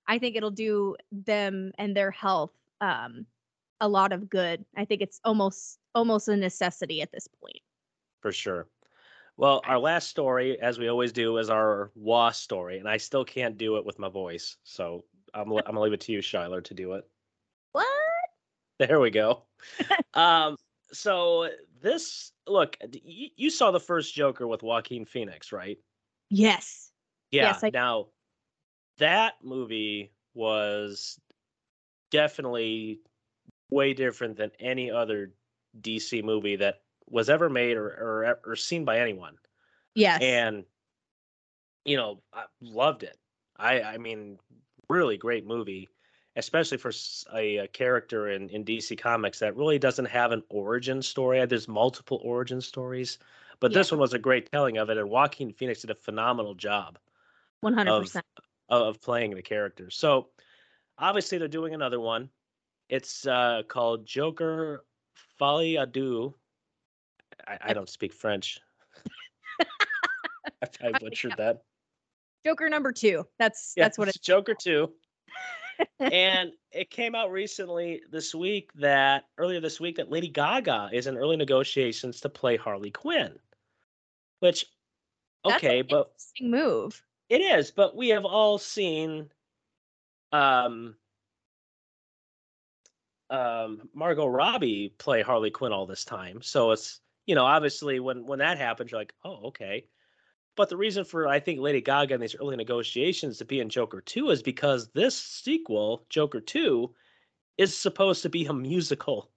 I 0.08 0.20
think 0.20 0.36
it'll 0.36 0.52
do 0.52 0.98
them 1.12 1.72
and 1.78 1.96
their 1.96 2.12
health 2.12 2.52
um 2.82 3.26
a 3.80 3.88
lot 3.88 4.12
of 4.12 4.30
good. 4.30 4.66
I 4.76 4.84
think 4.84 5.02
it's 5.02 5.22
almost 5.24 5.80
almost 5.96 6.28
a 6.28 6.36
necessity 6.36 7.02
at 7.02 7.14
this 7.14 7.30
point. 7.42 7.62
For 8.22 8.34
sure. 8.34 8.68
Well, 9.40 9.62
our 9.66 9.80
last 9.80 10.10
story, 10.10 10.60
as 10.60 10.78
we 10.78 10.90
always 10.90 11.14
do, 11.14 11.38
is 11.38 11.50
our 11.50 11.92
WA 11.96 12.32
story, 12.32 12.78
and 12.78 12.90
I 12.90 12.98
still 12.98 13.24
can't 13.24 13.58
do 13.58 13.78
it 13.78 13.86
with 13.86 13.98
my 13.98 14.10
voice. 14.10 14.58
So 14.66 15.06
I'm, 15.34 15.50
I'm 15.50 15.64
gonna 15.64 15.80
leave 15.80 15.94
it 15.94 16.02
to 16.02 16.12
you, 16.12 16.20
Shyler, 16.20 16.62
to 16.66 16.74
do 16.74 16.94
it. 16.94 17.08
What? 17.72 17.88
There 18.80 19.00
we 19.00 19.12
go. 19.12 19.44
um, 20.14 20.58
so 20.92 21.50
this 21.82 22.34
look, 22.48 22.78
you, 22.92 23.30
you 23.38 23.50
saw 23.50 23.72
the 23.72 23.80
first 23.80 24.14
Joker 24.14 24.46
with 24.46 24.62
Joaquin 24.62 25.06
Phoenix, 25.06 25.54
right? 25.54 25.78
Yes. 26.30 26.92
Yeah. 27.32 27.44
Yes, 27.44 27.64
I- 27.64 27.70
now 27.70 28.08
that 28.98 29.36
movie 29.42 30.12
was 30.34 31.18
definitely 32.12 33.00
way 33.70 33.94
different 33.94 34.36
than 34.36 34.52
any 34.60 34.92
other 34.92 35.32
DC 35.82 36.24
movie 36.26 36.58
that 36.58 36.82
was 37.10 37.30
ever 37.30 37.50
made 37.50 37.78
or 37.78 37.88
or, 37.88 38.40
or 38.46 38.56
seen 38.56 38.86
by 38.86 39.00
anyone. 39.00 39.36
Yes. 39.96 40.22
And 40.22 40.66
you 41.86 41.98
know, 41.98 42.22
I 42.34 42.46
loved 42.62 43.04
it. 43.04 43.18
I 43.58 43.82
I 43.82 43.98
mean, 43.98 44.40
really 44.90 45.18
great 45.18 45.46
movie, 45.46 45.90
especially 46.36 46.78
for 46.78 46.92
a 47.34 47.68
character 47.74 48.30
in 48.30 48.50
in 48.50 48.64
DC 48.66 48.98
Comics 48.98 49.40
that 49.40 49.56
really 49.56 49.80
doesn't 49.80 50.06
have 50.06 50.32
an 50.32 50.44
origin 50.50 51.02
story. 51.02 51.46
There's 51.46 51.68
multiple 51.68 52.20
origin 52.24 52.62
stories, 52.62 53.18
but 53.60 53.74
this 53.74 53.92
one 53.92 54.00
was 54.00 54.14
a 54.14 54.20
great 54.20 54.52
telling 54.52 54.78
of 54.78 54.90
it, 54.90 54.98
and 54.98 55.10
Joaquin 55.10 55.52
Phoenix 55.52 55.82
did 55.82 55.90
a 55.90 55.96
phenomenal 55.96 56.54
job 56.54 57.00
One 57.62 57.74
hundred 57.74 58.02
percent 58.02 58.26
of 58.70 59.02
playing 59.02 59.36
the 59.36 59.42
character. 59.42 59.90
So 59.90 60.28
obviously 60.98 61.38
they're 61.38 61.48
doing 61.48 61.74
another 61.74 62.00
one. 62.00 62.30
It's 62.90 63.26
uh, 63.28 63.64
called 63.68 64.06
Joker 64.06 64.84
à 65.42 65.92
Deux. 65.92 66.34
I, 67.48 67.58
I 67.62 67.74
don't 67.74 67.90
speak 67.90 68.14
French. 68.14 68.60
I, 70.84 70.92
butchered 71.00 71.36
that. 71.38 71.62
Joker 72.46 72.70
number 72.70 72.92
two. 72.92 73.26
That's 73.38 73.74
Yeah, 73.76 73.86
that's 73.86 73.98
what 73.98 74.08
it's 74.08 74.20
Joker 74.20 74.54
2. 74.54 74.90
and 76.00 76.52
it 76.72 76.90
came 76.90 77.16
out 77.16 77.32
recently 77.32 78.02
this 78.12 78.36
week 78.36 78.72
that 78.76 79.26
earlier 79.38 79.60
this 79.60 79.80
week 79.80 79.96
that 79.98 80.12
Lady 80.12 80.28
Gaga 80.28 80.90
is 80.92 81.08
in 81.08 81.18
early 81.18 81.38
negotiations 81.38 82.20
to 82.22 82.30
play 82.30 82.58
Harley 82.58 82.92
Quinn. 82.92 83.38
Which 84.40 84.66
okay, 85.46 85.82
but 85.82 86.12
interesting 86.12 86.52
move. 86.52 87.02
It 87.30 87.42
is, 87.42 87.72
but 87.72 87.96
we 87.96 88.10
have 88.10 88.26
all 88.26 88.58
seen 88.58 89.30
um 90.32 90.96
um 93.30 93.90
Margot 93.94 94.28
Robbie 94.28 94.94
play 94.98 95.22
Harley 95.22 95.52
Quinn 95.52 95.74
all 95.74 95.86
this 95.86 96.06
time. 96.06 96.42
So 96.42 96.72
it's 96.72 97.02
you 97.30 97.36
know, 97.36 97.46
obviously 97.46 98.00
when 98.00 98.26
when 98.26 98.40
that 98.40 98.58
happens, 98.58 98.90
you're 98.90 99.00
like, 99.00 99.14
oh, 99.24 99.50
okay. 99.50 99.86
But 100.56 100.68
the 100.70 100.78
reason 100.78 101.06
for 101.06 101.28
I 101.28 101.40
think 101.40 101.60
Lady 101.60 101.80
Gaga 101.80 102.16
in 102.16 102.22
these 102.22 102.36
early 102.36 102.56
negotiations 102.56 103.38
to 103.38 103.46
be 103.46 103.60
in 103.60 103.70
Joker 103.70 104.02
2 104.02 104.32
is 104.32 104.42
because 104.42 104.90
this 104.94 105.16
sequel, 105.16 106.08
Joker 106.10 106.42
2, 106.42 106.92
is 107.60 107.78
supposed 107.78 108.24
to 108.24 108.30
be 108.30 108.48
a 108.48 108.54
musical. 108.54 109.30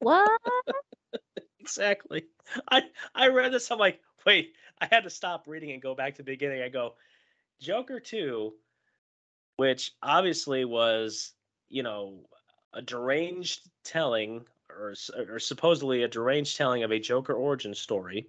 What? 0.00 0.30
Exactly. 1.60 2.26
I 2.70 2.82
I 3.14 3.28
read 3.28 3.50
this. 3.50 3.70
I'm 3.70 3.78
like, 3.78 3.98
wait. 4.26 4.52
I 4.82 4.86
had 4.90 5.04
to 5.04 5.10
stop 5.10 5.46
reading 5.46 5.70
and 5.70 5.80
go 5.80 5.94
back 5.94 6.12
to 6.16 6.22
the 6.22 6.30
beginning. 6.30 6.60
I 6.60 6.68
go, 6.68 6.96
Joker 7.58 8.00
two, 8.00 8.52
which 9.56 9.92
obviously 10.02 10.66
was 10.66 11.32
you 11.70 11.82
know 11.82 12.26
a 12.74 12.82
deranged 12.82 13.62
telling 13.82 14.44
or 14.78 14.94
or 15.28 15.38
supposedly 15.38 16.02
a 16.02 16.08
deranged 16.08 16.56
telling 16.56 16.82
of 16.82 16.92
a 16.92 16.98
Joker 16.98 17.34
origin 17.34 17.74
story. 17.74 18.28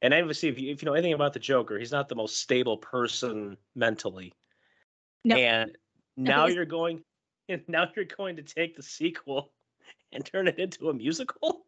And 0.00 0.12
obviously, 0.12 0.48
if 0.48 0.58
you 0.58 0.72
if 0.72 0.82
you 0.82 0.86
know 0.86 0.94
anything 0.94 1.12
about 1.12 1.32
the 1.32 1.38
Joker, 1.38 1.78
he's 1.78 1.92
not 1.92 2.08
the 2.08 2.14
most 2.14 2.38
stable 2.38 2.76
person 2.76 3.56
mentally. 3.74 4.32
No. 5.24 5.36
And 5.36 5.76
now 6.16 6.46
you're 6.46 6.64
going, 6.64 7.02
and 7.48 7.62
now 7.68 7.88
you're 7.94 8.04
going 8.04 8.36
to 8.36 8.42
take 8.42 8.76
the 8.76 8.82
sequel 8.82 9.52
and 10.12 10.24
turn 10.24 10.48
it 10.48 10.58
into 10.58 10.88
a 10.90 10.94
musical. 10.94 11.66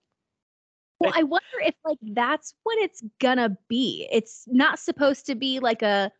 Well, 1.01 1.13
I 1.15 1.25
wonder 1.25 1.47
if 1.61 1.75
like 1.85 1.99
that's 2.03 2.55
what 2.63 2.79
it's 2.79 3.03
gonna 3.21 3.57
be. 3.69 4.09
It's 4.11 4.45
not 4.47 4.79
supposed 4.79 5.27
to 5.27 5.35
be 5.35 5.61
like 5.61 5.83
a 5.83 6.11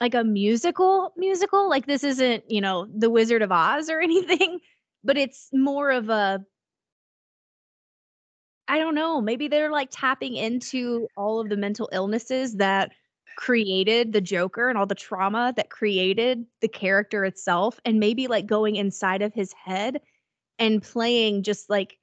like 0.00 0.14
a 0.14 0.24
musical 0.24 1.12
musical. 1.16 1.68
Like 1.68 1.86
this 1.86 2.02
isn't, 2.02 2.50
you 2.50 2.60
know, 2.60 2.88
The 2.94 3.08
Wizard 3.08 3.42
of 3.42 3.52
Oz 3.52 3.88
or 3.88 4.00
anything, 4.02 4.58
but 5.04 5.16
it's 5.16 5.48
more 5.52 5.90
of 5.90 6.08
a 6.08 6.44
I 8.68 8.78
don't 8.78 8.94
know, 8.94 9.20
maybe 9.20 9.48
they're 9.48 9.70
like 9.70 9.88
tapping 9.90 10.36
into 10.36 11.08
all 11.16 11.40
of 11.40 11.48
the 11.48 11.56
mental 11.56 11.88
illnesses 11.92 12.56
that 12.56 12.92
created 13.36 14.12
the 14.12 14.20
Joker 14.20 14.68
and 14.68 14.78
all 14.78 14.86
the 14.86 14.94
trauma 14.94 15.52
that 15.56 15.70
created 15.70 16.44
the 16.60 16.68
character 16.68 17.24
itself 17.24 17.80
and 17.84 17.98
maybe 17.98 18.28
like 18.28 18.46
going 18.46 18.76
inside 18.76 19.22
of 19.22 19.34
his 19.34 19.52
head 19.52 20.00
and 20.58 20.82
playing 20.82 21.42
just 21.42 21.68
like 21.68 21.98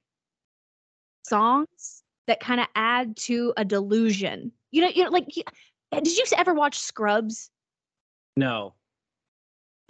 songs 1.26 2.02
that 2.26 2.40
kind 2.40 2.60
of 2.60 2.66
add 2.74 3.16
to 3.16 3.52
a 3.56 3.64
delusion. 3.64 4.52
You 4.70 4.82
know, 4.82 4.88
you 4.88 5.04
know, 5.04 5.10
like, 5.10 5.26
eh, 5.92 6.00
did 6.00 6.16
you 6.16 6.24
ever 6.36 6.54
watch 6.54 6.78
Scrubs? 6.78 7.50
No. 8.36 8.74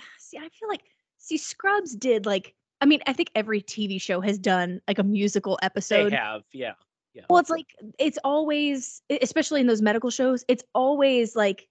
Ah, 0.01 0.05
see, 0.19 0.39
I 0.39 0.49
feel 0.49 0.69
like, 0.69 0.83
see, 1.19 1.37
Scrubs 1.37 1.95
did 1.95 2.27
like, 2.27 2.55
I 2.81 2.87
mean, 2.87 3.01
I 3.07 3.13
think 3.13 3.31
every 3.35 3.61
TV 3.63 4.01
show 4.01 4.21
has 4.21 4.39
done 4.39 4.81
like 4.89 4.99
a 4.99 5.03
musical 5.03 5.59
episode. 5.63 6.13
They 6.13 6.17
have, 6.17 6.43
yeah. 6.53 6.73
Yeah. 7.13 7.23
Well, 7.29 7.39
it's 7.41 7.51
like 7.51 7.75
it's 7.99 8.19
always, 8.23 9.03
especially 9.21 9.61
in 9.61 9.67
those 9.67 9.83
medical 9.83 10.11
shows, 10.11 10.45
it's 10.49 10.63
always 10.75 11.35
like 11.35 11.67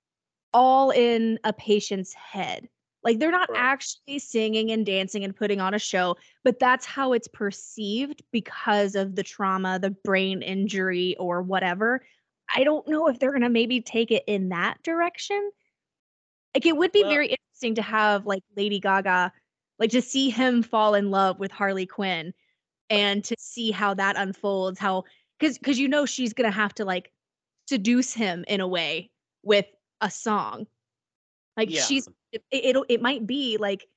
all 0.54 0.92
in 0.92 1.40
a 1.46 1.54
patient's 1.54 2.14
head. 2.14 2.68
Like 3.04 3.20
they're 3.20 3.32
not 3.32 3.50
Right. 3.50 3.58
actually 3.62 4.20
singing 4.20 4.72
and 4.72 4.86
dancing 4.86 5.24
and 5.24 5.34
putting 5.34 5.62
on 5.62 5.74
a 5.74 5.80
show, 5.80 6.18
but 6.44 6.60
that's 6.60 6.86
how 6.86 7.14
it's 7.14 7.30
perceived 7.30 8.22
because 8.34 8.96
of 8.96 9.16
the 9.16 9.24
trauma, 9.24 9.80
the 9.80 9.92
brain 10.04 10.42
injury, 10.42 11.16
or 11.18 11.42
whatever. 11.42 12.06
I 12.54 12.66
don't 12.66 12.86
know 12.90 13.08
if 13.08 13.18
they're 13.20 13.32
gonna 13.32 13.50
maybe 13.50 13.80
take 13.80 14.12
it 14.12 14.26
in 14.28 14.50
that 14.50 14.84
direction. 14.84 15.52
Like 16.54 16.66
it 16.66 16.76
would 16.76 16.92
be 16.92 17.04
Well- 17.04 17.12
very 17.12 17.28
interesting 17.28 17.76
to 17.76 17.82
have 17.82 18.26
like 18.26 18.44
Lady 18.58 18.82
Gaga, 18.82 19.32
like 19.80 19.92
to 19.92 20.02
see 20.02 20.30
him 20.30 20.62
fall 20.62 20.94
in 20.94 21.10
love 21.10 21.40
with 21.40 21.52
Harley 21.52 21.86
Quinn 21.86 22.34
and 22.90 23.24
to 23.24 23.36
see 23.40 23.72
how 23.72 23.94
that 23.94 24.18
unfolds, 24.18 24.80
how 24.80 25.06
because 25.40 25.58
because 25.58 25.80
you 25.80 25.88
know 25.88 26.06
she's 26.06 26.34
gonna 26.34 26.52
have 26.52 26.74
to 26.76 26.86
like 26.86 27.12
seduce 27.68 28.14
him 28.14 28.44
in 28.48 28.62
a 28.62 28.68
way 28.68 29.12
with 29.44 29.66
a 30.02 30.10
song. 30.12 30.68
Like 31.56 31.70
Yeah. 31.70 31.82
she's 31.82 32.08
it, 32.32 32.44
it'll 32.52 32.86
it 32.90 33.02
might 33.02 33.26
be 33.26 33.58
like 33.58 33.88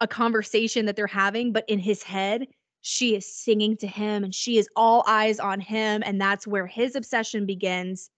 a 0.00 0.06
conversation 0.06 0.86
that 0.86 0.96
they're 0.96 1.06
having 1.06 1.52
but 1.52 1.64
in 1.68 1.78
his 1.78 2.02
head 2.02 2.46
she 2.82 3.16
is 3.16 3.26
singing 3.26 3.76
to 3.78 3.86
him 3.86 4.22
and 4.22 4.34
she 4.34 4.58
is 4.58 4.68
all 4.76 5.02
eyes 5.06 5.40
on 5.40 5.58
him 5.58 6.02
and 6.04 6.20
that's 6.20 6.46
where 6.46 6.66
his 6.66 6.94
obsession 6.94 7.46
begins. 7.46 8.10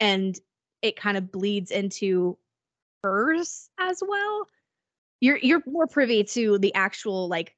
And 0.00 0.38
it 0.82 0.96
kind 0.96 1.16
of 1.16 1.30
bleeds 1.30 1.70
into 1.70 2.36
hers 3.04 3.70
as 3.78 4.02
well 4.06 4.48
you're 5.22 5.38
you're 5.38 5.62
more 5.66 5.86
privy 5.86 6.24
to 6.24 6.58
the 6.58 6.74
actual 6.74 7.28
like 7.28 7.54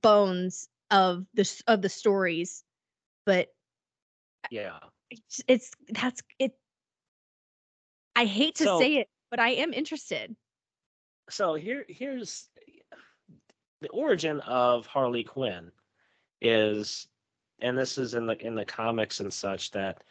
bones 0.00 0.68
of 0.90 1.26
the 1.34 1.62
of 1.66 1.82
the 1.82 1.88
stories 1.88 2.64
but 3.26 3.48
Yeah. 4.50 4.78
it's, 5.10 5.42
it's 5.48 5.70
that's 5.90 6.22
it 6.38 6.52
i 8.14 8.24
hate 8.24 8.54
to 8.56 8.64
So- 8.64 8.78
say 8.80 8.96
it 8.98 9.08
but 9.30 9.40
i 9.40 9.50
am 9.50 9.74
interested 9.74 10.34
So 11.28 11.54
here 11.54 11.84
here's 11.88 12.48
the 13.82 13.88
origin 13.88 14.40
of 14.40 14.86
Harley 14.86 15.24
Quinn 15.24 15.70
is 16.40 17.08
and 17.60 17.76
this 17.76 17.98
is 17.98 18.14
in 18.14 18.26
the 18.26 18.36
in 18.46 18.54
the 18.54 18.64
comics 18.64 19.18
and 19.20 19.32
such 19.32 19.72
that 19.72 20.04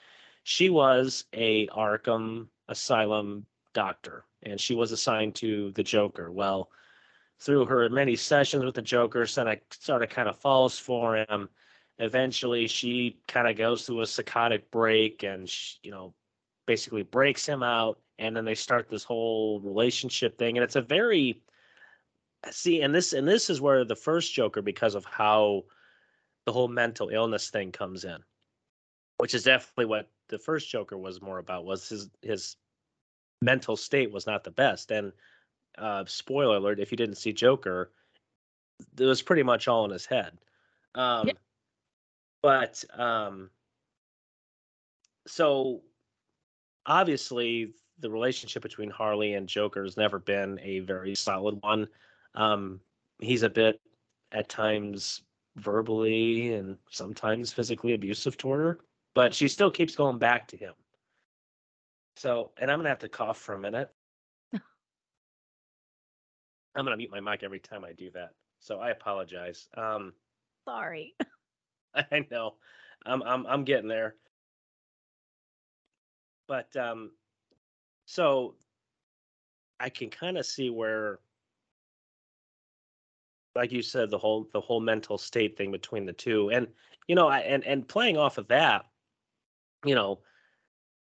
she 0.44 0.70
was 0.70 1.26
a 1.34 1.68
Arkham 1.68 2.48
Asylum 2.68 3.46
doctor 3.74 4.26
and 4.46 4.60
she 4.60 4.76
was 4.76 4.92
assigned 4.92 5.36
to 5.36 5.72
the 5.72 5.84
Joker. 5.84 6.32
Well, 6.32 6.70
through 7.40 7.66
her 7.66 7.90
many 7.90 8.16
sessions 8.16 8.64
with 8.64 8.76
the 8.76 8.82
Joker, 8.82 9.24
of 9.24 9.30
sort 9.30 10.04
of 10.04 10.10
kind 10.10 10.30
of 10.30 10.38
falls 10.38 10.80
for 10.80 11.18
him. 11.18 11.50
Eventually, 11.98 12.68
she 12.68 13.20
kind 13.28 13.48
of 13.48 13.58
goes 13.58 13.86
through 13.86 14.02
a 14.02 14.06
psychotic 14.06 14.70
break 14.72 15.24
and 15.24 15.50
she, 15.50 15.78
you 15.84 15.92
know 15.92 16.14
basically 16.66 17.04
breaks 17.04 17.46
him 17.46 17.64
out 17.64 18.00
and 18.18 18.36
then 18.36 18.46
they 18.46 18.56
start 18.56 18.90
this 18.90 19.04
whole 19.04 19.60
relationship 19.60 20.38
thing 20.38 20.58
and 20.58 20.64
it's 20.64 20.76
a 20.76 20.82
very 20.82 21.42
see 22.52 22.82
and 22.82 22.94
this 22.94 23.14
and 23.14 23.28
this 23.28 23.50
is 23.50 23.62
where 23.62 23.84
the 23.84 23.96
first 23.96 24.34
joker 24.34 24.62
because 24.62 24.96
of 24.96 25.06
how 25.06 25.64
the 26.46 26.52
whole 26.52 26.68
mental 26.68 27.10
illness 27.10 27.50
thing 27.50 27.72
comes 27.72 28.04
in 28.04 28.18
which 29.18 29.34
is 29.34 29.44
definitely 29.44 29.86
what 29.86 30.10
the 30.30 30.38
first 30.38 30.70
joker 30.70 30.98
was 30.98 31.22
more 31.22 31.40
about 31.40 31.66
was 31.66 31.90
his 31.90 32.10
his 32.22 32.56
mental 33.46 33.78
state 33.78 34.12
was 34.12 34.26
not 34.26 34.44
the 34.44 34.52
best 34.52 34.92
and 34.92 35.12
uh 35.78 36.04
spoiler 36.06 36.58
alert 36.58 36.80
if 36.80 36.92
you 36.92 36.98
didn't 36.98 37.16
see 37.16 37.32
joker 37.32 37.92
it 38.98 39.06
was 39.06 39.22
pretty 39.22 39.44
much 39.44 39.68
all 39.68 39.86
in 39.86 39.92
his 39.92 40.06
head. 40.06 40.38
Um, 40.94 41.28
Yeah. 41.28 41.34
But 42.42 42.84
um, 42.94 43.50
so 45.26 45.82
obviously 46.86 47.74
the 48.00 48.10
relationship 48.10 48.62
between 48.62 48.92
Harley 48.92 49.34
and 49.34 49.48
Joker 49.48 49.84
has 49.84 49.98
never 49.98 50.20
been 50.20 50.60
a 50.62 50.80
very 50.80 51.16
solid 51.16 51.60
one. 51.64 51.88
Um, 52.36 52.82
he's 53.20 53.42
a 53.42 53.50
bit 53.50 53.82
at 54.32 54.48
times 54.48 55.24
verbally 55.56 56.54
and 56.54 56.78
sometimes 56.92 57.52
physically 57.52 57.94
abusive 57.94 58.38
toward 58.38 58.60
her, 58.60 58.80
but 59.16 59.34
she 59.34 59.48
still 59.48 59.72
keeps 59.72 59.96
going 59.96 60.20
back 60.20 60.48
to 60.50 60.58
him. 60.58 60.74
So, 62.16 62.52
and 62.58 62.72
I'm 62.72 62.80
gonna 62.80 62.90
have 62.90 63.00
to 63.00 63.10
cough 63.10 63.38
for 63.38 63.54
a 63.56 63.60
minute. 63.60 63.90
I'm 64.54 64.62
gonna 66.76 66.98
mute 66.98 67.12
my 67.12 67.20
mic 67.20 67.44
every 67.44 67.60
time 67.60 67.84
I 67.84 67.94
do 67.94 68.10
that. 68.12 68.32
So 68.60 68.80
I 68.80 68.90
apologize. 68.92 69.68
Um, 69.76 70.14
Sorry. 70.66 71.16
I 71.96 72.26
know. 72.32 72.56
I'm 73.06 73.22
I'm 73.24 73.46
I'm 73.46 73.64
getting 73.64 73.88
there. 73.88 74.16
But 76.48 76.76
um 76.76 77.12
so 78.06 78.56
I 79.80 79.90
can 79.90 80.10
kind 80.10 80.38
of 80.38 80.46
see 80.46 80.70
where 80.70 81.20
like 83.56 83.72
you 83.72 83.82
said 83.82 84.10
the 84.10 84.18
whole 84.18 84.48
the 84.52 84.62
whole 84.62 84.80
mental 84.82 85.18
state 85.18 85.58
thing 85.58 85.72
between 85.72 86.06
the 86.06 86.14
two 86.14 86.50
and 86.52 86.68
you 87.08 87.16
know 87.16 87.28
I, 87.28 87.40
and 87.40 87.64
and 87.64 87.88
playing 87.88 88.18
off 88.18 88.38
of 88.38 88.48
that 88.50 88.86
you 89.86 89.96
know 89.96 90.20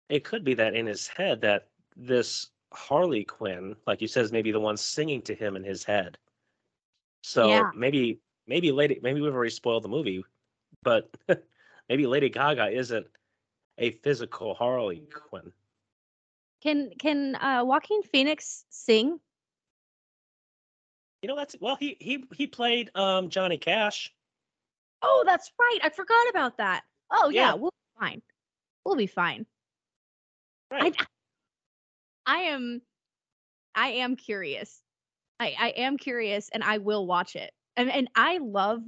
it 0.08 0.24
could 0.24 0.44
be 0.44 0.54
that 0.54 0.74
in 0.74 0.86
his 0.86 1.06
head 1.08 1.40
that 1.42 1.68
this 1.96 2.48
Harley 2.72 3.24
Quinn 3.24 3.76
like 3.86 4.00
you 4.00 4.08
said 4.08 4.24
is 4.24 4.32
maybe 4.32 4.52
the 4.52 4.60
one 4.60 4.76
singing 4.76 5.22
to 5.22 5.34
him 5.34 5.56
in 5.56 5.64
his 5.64 5.84
head 5.84 6.18
so 7.22 7.48
Yeah. 7.48 7.70
maybe 7.74 8.20
maybe 8.46 8.70
lady 8.72 8.98
maybe 9.02 9.20
we've 9.20 9.34
already 9.34 9.50
spoiled 9.50 9.84
the 9.84 9.88
movie 9.88 10.24
but 10.82 11.08
maybe 11.88 12.06
Lady 12.06 12.28
Gaga 12.28 12.68
isn't 12.70 13.06
a 13.78 13.90
physical 13.90 14.54
Harley 14.54 15.02
Quinn. 15.12 15.52
Can 16.62 16.90
can 16.98 17.34
uh 17.36 17.64
Joaquin 17.64 18.02
Phoenix 18.02 18.64
sing? 18.70 19.18
You 21.22 21.28
know 21.28 21.36
that's 21.36 21.56
well 21.60 21.76
he 21.76 21.96
he 22.00 22.24
he 22.34 22.46
played 22.46 22.90
um 22.94 23.28
Johnny 23.28 23.56
Cash. 23.58 24.12
Oh, 25.02 25.22
that's 25.26 25.52
right. 25.58 25.78
I 25.82 25.90
forgot 25.90 26.28
about 26.30 26.58
that. 26.58 26.82
Oh 27.10 27.28
yeah, 27.30 27.50
Yeah. 27.50 27.54
we'll 27.54 27.70
be 27.70 28.00
fine. 28.00 28.22
We'll 28.84 28.96
be 28.96 29.06
fine. 29.06 29.46
Right. 30.70 30.94
I 32.26 32.37
am 32.38 32.83
I 33.74 33.88
am 33.88 34.16
curious. 34.16 34.83
I 35.40 35.54
I 35.59 35.68
am 35.70 35.96
curious 35.96 36.50
and 36.52 36.62
I 36.62 36.78
will 36.78 37.07
watch 37.07 37.37
it. 37.37 37.52
And 37.76 37.90
and 37.90 38.09
I 38.14 38.38
love 38.38 38.83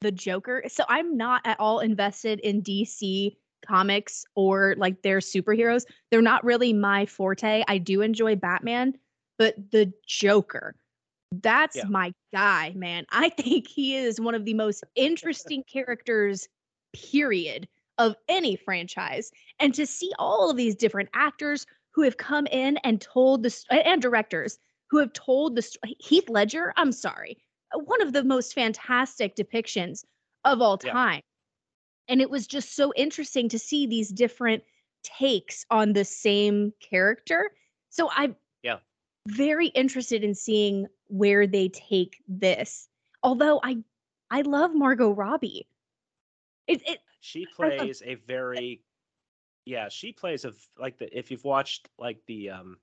the 0.00 0.12
Joker. 0.12 0.62
So 0.68 0.84
I'm 0.88 1.16
not 1.16 1.42
at 1.44 1.58
all 1.58 1.80
invested 1.80 2.40
in 2.40 2.62
DC 2.62 3.36
comics 3.66 4.24
or 4.36 4.74
like 4.78 5.02
their 5.02 5.18
superheroes. 5.18 5.84
They're 6.10 6.22
not 6.22 6.44
really 6.44 6.72
my 6.72 7.06
forte. 7.06 7.64
I 7.66 7.78
do 7.78 8.02
enjoy 8.02 8.36
Batman, 8.36 8.94
but 9.38 9.56
the 9.72 9.92
Joker, 10.06 10.76
that's 11.32 11.76
Yeah. 11.76 11.84
my 11.88 12.12
guy, 12.32 12.72
man. 12.76 13.06
I 13.10 13.30
think 13.30 13.66
he 13.66 13.96
is 13.96 14.20
one 14.20 14.34
of 14.34 14.44
the 14.44 14.54
most 14.54 14.84
interesting 14.94 15.64
characters 15.64 16.48
period 16.94 17.68
of 17.98 18.16
any 18.28 18.56
franchise. 18.56 19.30
And 19.58 19.74
to 19.74 19.86
see 19.86 20.12
all 20.18 20.50
of 20.50 20.56
these 20.56 20.76
different 20.76 21.10
actors 21.14 21.66
who 21.92 22.02
have 22.02 22.16
come 22.16 22.46
in 22.46 22.76
and 22.78 23.00
told 23.00 23.42
the 23.42 23.64
and 23.70 24.00
directors 24.00 24.58
who 24.90 24.98
have 24.98 25.12
told 25.12 25.56
the 25.56 25.68
Heath 25.98 26.28
Ledger, 26.28 26.72
I'm 26.76 26.92
sorry, 26.92 27.38
one 27.74 28.00
of 28.00 28.12
the 28.12 28.24
most 28.24 28.54
fantastic 28.54 29.36
depictions 29.36 30.04
of 30.44 30.62
all 30.62 30.78
Yeah. 30.82 30.92
time. 30.92 31.22
And 32.08 32.20
it 32.22 32.30
was 32.30 32.46
just 32.46 32.74
so 32.74 32.92
interesting 32.96 33.48
to 33.50 33.58
see 33.58 33.86
these 33.86 34.08
different 34.08 34.64
takes 35.02 35.66
on 35.70 35.92
the 35.92 36.04
same 36.04 36.72
character. 36.80 37.50
So 37.90 38.10
I'm 38.12 38.36
Yeah. 38.62 38.78
very 39.28 39.68
interested 39.68 40.24
in 40.24 40.34
seeing 40.34 40.86
where 41.08 41.46
they 41.46 41.68
take 41.68 42.22
this. 42.28 42.88
Although 43.22 43.60
I 43.62 43.78
I 44.30 44.42
love 44.42 44.74
Margot 44.74 45.10
Robbie. 45.10 45.68
It, 46.66 46.82
it 46.86 47.00
She 47.20 47.46
plays 47.56 48.02
a 48.04 48.14
very 48.16 48.82
yeah, 49.64 49.88
she 49.88 50.12
plays 50.12 50.44
a 50.44 50.52
like 50.78 50.98
the 50.98 51.16
if 51.16 51.30
you've 51.30 51.44
watched 51.44 51.88
like 51.98 52.24
the 52.26 52.50
um 52.50 52.78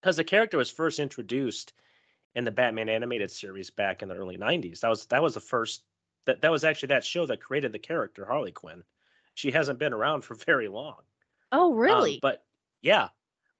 because 0.00 0.16
the 0.16 0.24
character 0.24 0.56
was 0.56 0.70
first 0.70 0.98
introduced 0.98 1.72
in 2.34 2.44
the 2.44 2.50
Batman 2.50 2.88
animated 2.88 3.30
series 3.30 3.70
back 3.70 4.02
in 4.02 4.08
the 4.08 4.14
early 4.14 4.36
90s. 4.38 4.80
That 4.80 4.88
was 4.88 5.06
that 5.06 5.22
was 5.22 5.34
the 5.34 5.40
first 5.40 5.84
that 6.26 6.40
that 6.42 6.50
was 6.50 6.64
actually 6.64 6.88
that 6.88 7.04
show 7.04 7.26
that 7.26 7.40
created 7.42 7.72
the 7.72 7.78
character 7.78 8.24
Harley 8.24 8.52
Quinn. 8.52 8.84
She 9.34 9.50
hasn't 9.50 9.78
been 9.78 9.92
around 9.92 10.22
for 10.22 10.34
very 10.46 10.68
long. 10.68 11.02
oh 11.52 11.72
Um, 11.72 11.78
really? 11.78 12.18
but 12.20 12.44
yeah, 12.82 13.08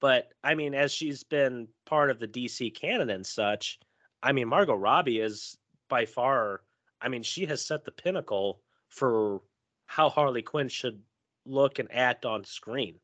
but 0.00 0.32
I 0.42 0.54
mean, 0.54 0.74
as 0.74 0.92
she's 0.92 1.24
been 1.24 1.68
part 1.84 2.10
of 2.10 2.18
the 2.18 2.28
DC 2.28 2.74
canon 2.74 3.10
and 3.10 3.26
such, 3.26 3.80
I 4.22 4.32
mean, 4.32 4.48
Margot 4.48 4.74
Robbie 4.74 5.20
is 5.20 5.58
by 5.88 6.06
far. 6.06 6.62
I 7.00 7.08
mean, 7.08 7.22
she 7.22 7.46
has 7.46 7.64
set 7.64 7.84
the 7.84 7.92
pinnacle 7.92 8.62
for 8.88 9.42
how 9.90 10.08
Harley 10.08 10.40
Quinn 10.42 10.68
should 10.68 11.02
look 11.44 11.80
and 11.80 11.90
act 11.92 12.24
on 12.24 12.44
screen. 12.44 13.00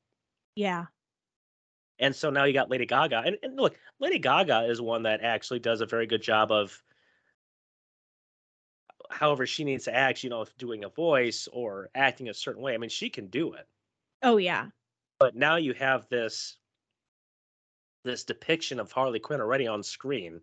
yeah. 0.54 0.86
And 1.98 2.14
so 2.14 2.30
now 2.30 2.44
you 2.44 2.52
got 2.52 2.70
Lady 2.70 2.86
Gaga, 2.86 3.22
and, 3.26 3.38
and 3.42 3.56
look, 3.56 3.76
Lady 3.98 4.18
Gaga 4.20 4.66
is 4.70 4.80
one 4.80 5.02
that 5.02 5.22
actually 5.22 5.58
does 5.58 5.80
a 5.80 5.86
very 5.86 6.06
good 6.06 6.22
job 6.22 6.52
of. 6.52 6.80
However, 9.10 9.46
she 9.46 9.64
needs 9.64 9.84
to 9.86 9.94
act, 9.94 10.22
you 10.22 10.30
know, 10.30 10.42
if 10.42 10.56
doing 10.58 10.84
a 10.84 10.88
voice 10.88 11.48
or 11.52 11.88
acting 11.94 12.28
a 12.28 12.34
certain 12.34 12.62
way. 12.62 12.74
I 12.74 12.78
mean, 12.78 12.90
she 12.90 13.08
can 13.10 13.26
do 13.28 13.54
it. 13.54 13.66
Oh 14.22 14.36
yeah. 14.36 14.66
but 15.18 15.34
now 15.34 15.56
you 15.56 15.72
have 15.74 16.08
this 16.08 16.56
this 18.04 18.24
depiction 18.24 18.78
of 18.78 18.92
Harley 18.92 19.18
Quinn 19.18 19.40
already 19.40 19.66
on 19.66 19.82
screen. 19.82 20.40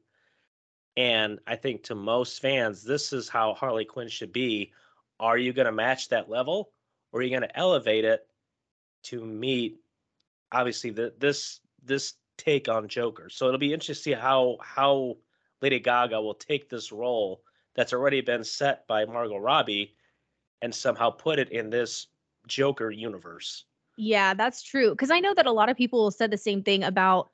And 0.97 1.39
I 1.47 1.55
think 1.55 1.83
to 1.83 1.95
most 1.95 2.41
fans, 2.41 2.83
this 2.83 3.13
is 3.13 3.29
how 3.29 3.53
Harley 3.53 3.85
Quinn 3.85 4.09
should 4.09 4.33
be. 4.33 4.73
Are 5.23 5.37
you 5.37 5.53
going 5.53 5.67
to 5.67 5.71
match 5.71 6.09
that 6.09 6.29
level 6.29 6.71
or 7.13 7.21
are 7.21 7.23
you 7.23 7.29
going 7.29 7.47
to 7.47 7.57
elevate 7.57 8.03
it 8.03 8.27
to 9.03 9.23
meet 9.23 9.79
obviously 10.51 10.89
the, 10.89 11.13
this 11.17 11.61
this 11.81 12.15
take 12.37 12.67
on 12.67 12.89
Joker? 12.89 13.29
So 13.29 13.47
it'll 13.47 13.57
be 13.57 13.71
interesting 13.71 14.13
to 14.13 14.17
see 14.17 14.21
how 14.21 14.57
how 14.61 15.15
Lady 15.61 15.79
Gaga 15.79 16.21
will 16.21 16.33
take 16.33 16.69
this 16.69 16.91
role 16.91 17.41
that's 17.73 17.93
already 17.93 18.19
been 18.19 18.43
set 18.43 18.85
by 18.85 19.05
Margot 19.05 19.37
Robbie 19.37 19.95
and 20.61 20.75
somehow 20.75 21.09
put 21.09 21.39
it 21.39 21.51
in 21.51 21.69
this 21.69 22.07
Joker 22.47 22.91
universe. 22.91 23.63
Yeah, 23.95 24.33
that's 24.33 24.61
true. 24.61 24.89
Because 24.89 25.09
I 25.09 25.21
know 25.21 25.33
that 25.33 25.45
a 25.45 25.51
lot 25.53 25.69
of 25.69 25.77
people 25.77 26.11
said 26.11 26.31
the 26.31 26.37
same 26.37 26.63
thing 26.63 26.83
about, 26.83 27.29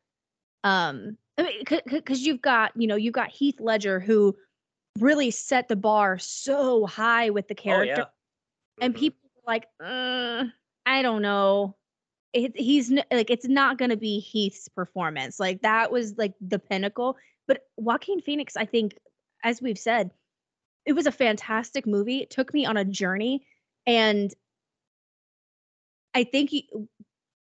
um, 0.63 1.17
I 1.39 1.41
mean, 1.41 1.63
because 1.91 2.23
you've 2.23 2.41
got, 2.41 2.71
you 2.75 2.85
know, 2.85 2.97
you've 2.97 3.15
got 3.15 3.29
Heath 3.29 3.59
Ledger 3.59 3.99
who 3.99 4.35
really 4.97 5.31
set 5.31 5.67
the 5.67 5.75
bar 5.75 6.17
so 6.17 6.85
high 6.85 7.29
with 7.29 7.47
the 7.47 7.55
character, 7.55 8.05
Oh, 8.07 8.81
and 8.81 8.93
Mhm. 8.93 8.97
people 8.99 9.29
were 9.35 9.41
like, 9.45 9.67
uh, 9.79 10.45
I 10.85 11.01
don't 11.01 11.21
know, 11.21 11.75
it, 12.33 12.57
he's 12.59 12.89
like, 12.91 13.29
it's 13.29 13.47
not 13.47 13.77
going 13.77 13.89
to 13.89 13.97
be 13.97 14.19
Heath's 14.19 14.67
performance. 14.67 15.39
Like 15.39 15.61
that 15.61 15.91
was 15.91 16.17
like 16.17 16.33
the 16.41 16.59
pinnacle. 16.59 17.17
But 17.47 17.67
Joaquin 17.77 18.21
Phoenix, 18.21 18.55
I 18.55 18.65
think, 18.65 18.97
as 19.43 19.61
we've 19.61 19.79
said, 19.79 20.11
it 20.85 20.93
was 20.93 21.07
a 21.07 21.11
fantastic 21.11 21.85
movie. 21.87 22.19
It 22.21 22.29
took 22.29 22.53
me 22.53 22.65
on 22.65 22.77
a 22.77 22.85
journey, 22.85 23.45
and 23.85 24.33
I 26.13 26.23
think 26.23 26.51
you, 26.53 26.63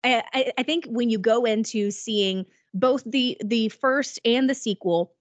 I, 0.03 0.23
I- 0.33 0.51
I 0.57 0.63
think 0.63 0.85
when 0.85 1.09
you 1.09 1.17
go 1.17 1.45
into 1.45 1.91
seeing 1.91 2.45
both 2.73 3.03
the 3.05 3.37
the 3.43 3.69
first 3.69 4.19
and 4.25 4.49
the 4.49 4.55
sequel, 4.55 5.13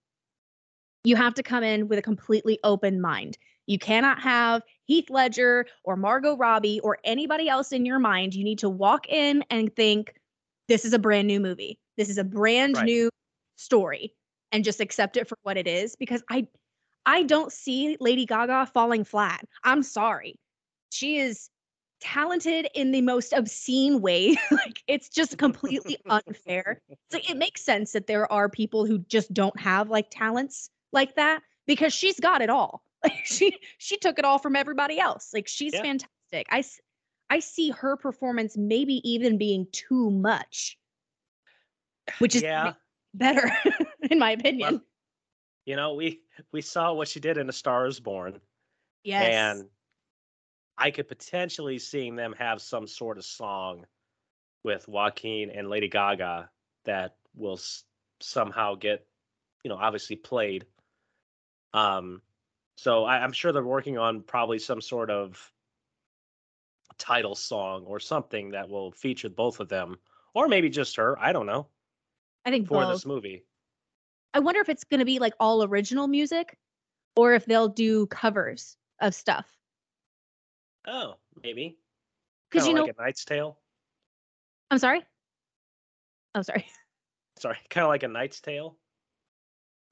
you 1.05 1.17
have 1.17 1.35
to 1.35 1.43
come 1.43 1.63
in 1.63 1.89
with 1.89 1.99
a 1.99 2.03
completely 2.03 2.59
open 2.65 3.01
mind. 3.01 3.39
You 3.67 3.79
cannot 3.79 4.21
have 4.21 4.63
Heath 4.85 5.11
Ledger 5.11 5.67
or 5.85 5.97
Margot 5.97 6.37
Robbie 6.37 6.81
or 6.81 6.99
anybody 7.05 7.49
else 7.49 7.73
in 7.73 7.85
your 7.85 7.99
mind. 7.99 8.35
You 8.35 8.45
need 8.45 8.59
to 8.61 8.69
walk 8.71 9.09
in 9.09 9.45
and 9.51 9.75
think, 9.77 10.15
this 10.69 10.85
is 10.85 10.93
a 10.93 10.99
brand 10.99 11.29
new 11.29 11.41
movie. 11.41 11.79
This 11.97 12.09
is 12.09 12.19
a 12.19 12.25
brand 12.25 12.77
Right. 12.77 12.85
new 12.85 13.11
story 13.57 14.15
and 14.53 14.65
just 14.65 14.81
accept 14.81 15.17
it 15.17 15.29
for 15.29 15.37
what 15.43 15.57
it 15.57 15.67
is 15.67 15.97
because 15.97 16.23
I 16.31 16.47
I 17.07 17.23
don't 17.23 17.53
see 17.53 17.97
Lady 18.01 18.27
Gaga 18.27 18.67
falling 18.67 19.05
flat. 19.05 19.43
I'm 19.65 19.83
sorry. 19.83 20.35
She 20.91 21.19
is 21.19 21.49
talented 22.01 22.69
in 22.75 22.91
the 22.91 23.01
most 23.01 23.33
obscene 23.33 24.01
way. 24.01 24.37
like 24.51 24.83
it's 24.87 25.09
just 25.09 25.39
completely 25.39 25.97
unfair. 26.11 26.81
So 27.11 27.19
it 27.29 27.37
makes 27.37 27.63
sense 27.63 27.93
that 27.93 28.07
there 28.07 28.31
are 28.31 28.49
people 28.49 28.85
who 28.85 28.99
just 28.99 29.33
don't 29.33 29.59
have 29.59 29.89
like 29.89 30.09
talents 30.11 30.71
like 30.93 31.15
that 31.17 31.43
because 31.67 31.93
she's 31.93 32.19
got 32.21 32.43
it 32.43 32.51
all. 32.51 32.83
Like 33.05 33.25
she 33.25 33.57
she 33.79 33.97
took 33.97 34.19
it 34.19 34.25
all 34.25 34.39
from 34.39 34.57
everybody 34.57 34.99
else. 34.99 35.31
Like 35.33 35.47
she's 35.47 35.73
Yeah. 35.73 35.83
fantastic. 35.83 36.47
I 37.31 37.39
see 37.41 37.71
her 37.71 37.97
performance 37.97 38.57
maybe 38.57 39.01
even 39.09 39.39
being 39.39 39.67
too 39.71 40.11
much, 40.11 40.79
which 42.19 42.35
is 42.35 42.43
yeah. 42.43 42.73
better 43.15 43.51
in 44.11 44.19
my 44.19 44.33
opinion. 44.33 44.73
Well, 44.75 44.83
You 45.67 45.77
know, 45.77 45.95
we 45.95 46.23
we 46.53 46.61
saw 46.61 46.93
what 46.93 47.07
she 47.07 47.21
did 47.21 47.37
in 47.37 47.49
A 47.49 47.53
Star 47.53 47.87
Is 47.87 48.01
Born, 48.01 48.41
Yes. 49.05 49.33
and 49.61 49.69
I 50.77 50.91
could 50.91 51.07
potentially 51.07 51.79
seeing 51.79 52.17
them 52.17 52.35
have 52.39 52.61
some 52.61 52.87
sort 52.87 53.19
of 53.19 53.25
song 53.25 53.87
with 54.65 54.89
Joaquin 54.89 55.51
and 55.51 55.69
Lady 55.69 55.89
Gaga 55.89 56.51
that 56.85 57.17
will 57.35 57.59
s- 57.59 57.85
somehow 58.21 58.75
get, 58.75 59.07
you 59.63 59.69
know, 59.69 59.77
obviously 59.77 60.17
played. 60.17 60.67
Um, 61.75 62.23
so 62.77 63.05
I, 63.05 63.19
I'm 63.19 63.33
sure 63.33 63.53
they're 63.53 63.63
working 63.63 63.99
on 63.99 64.23
probably 64.23 64.59
some 64.59 64.81
sort 64.81 65.11
of 65.11 65.53
title 66.99 67.35
song 67.35 67.85
or 67.85 68.01
something 68.01 68.51
that 68.51 68.69
will 68.69 68.93
feature 68.93 69.29
both 69.29 69.61
of 69.61 69.69
them, 69.69 69.99
or 70.35 70.49
maybe 70.49 70.69
just 70.69 70.97
her. 70.97 71.19
I 71.19 71.33
don't 71.33 71.47
know 71.47 71.69
I 72.45 72.51
think 72.51 72.69
for 72.69 72.83
both. 72.83 72.93
this 72.93 73.07
movie. 73.07 73.45
I 74.35 74.41
wonder 74.41 74.61
if 74.61 74.69
it's 74.69 74.85
going 74.85 75.01
to 75.01 75.07
be 75.07 75.19
like 75.19 75.35
all 75.41 75.65
original 75.65 76.07
music 76.07 76.57
or 77.17 77.33
if 77.33 77.47
they'll 77.47 77.69
do 77.69 78.07
covers 78.07 78.77
of 79.01 79.15
stuff. 79.15 79.47
Oh, 80.87 81.15
maybe 81.43 81.79
Because 82.51 82.67
you 82.67 82.75
know, 82.75 82.83
like 82.83 82.95
a 82.97 83.03
Knight's 83.03 83.25
Tale. 83.25 83.59
I'm 84.71 84.79
sorry. 84.79 85.03
Oh, 86.35 86.43
sorry. 86.43 86.67
Sorry, 87.39 87.57
kind 87.71 87.85
of 87.85 87.89
like 87.89 88.03
a 88.03 88.09
Knight's 88.09 88.41
Tale. 88.41 88.77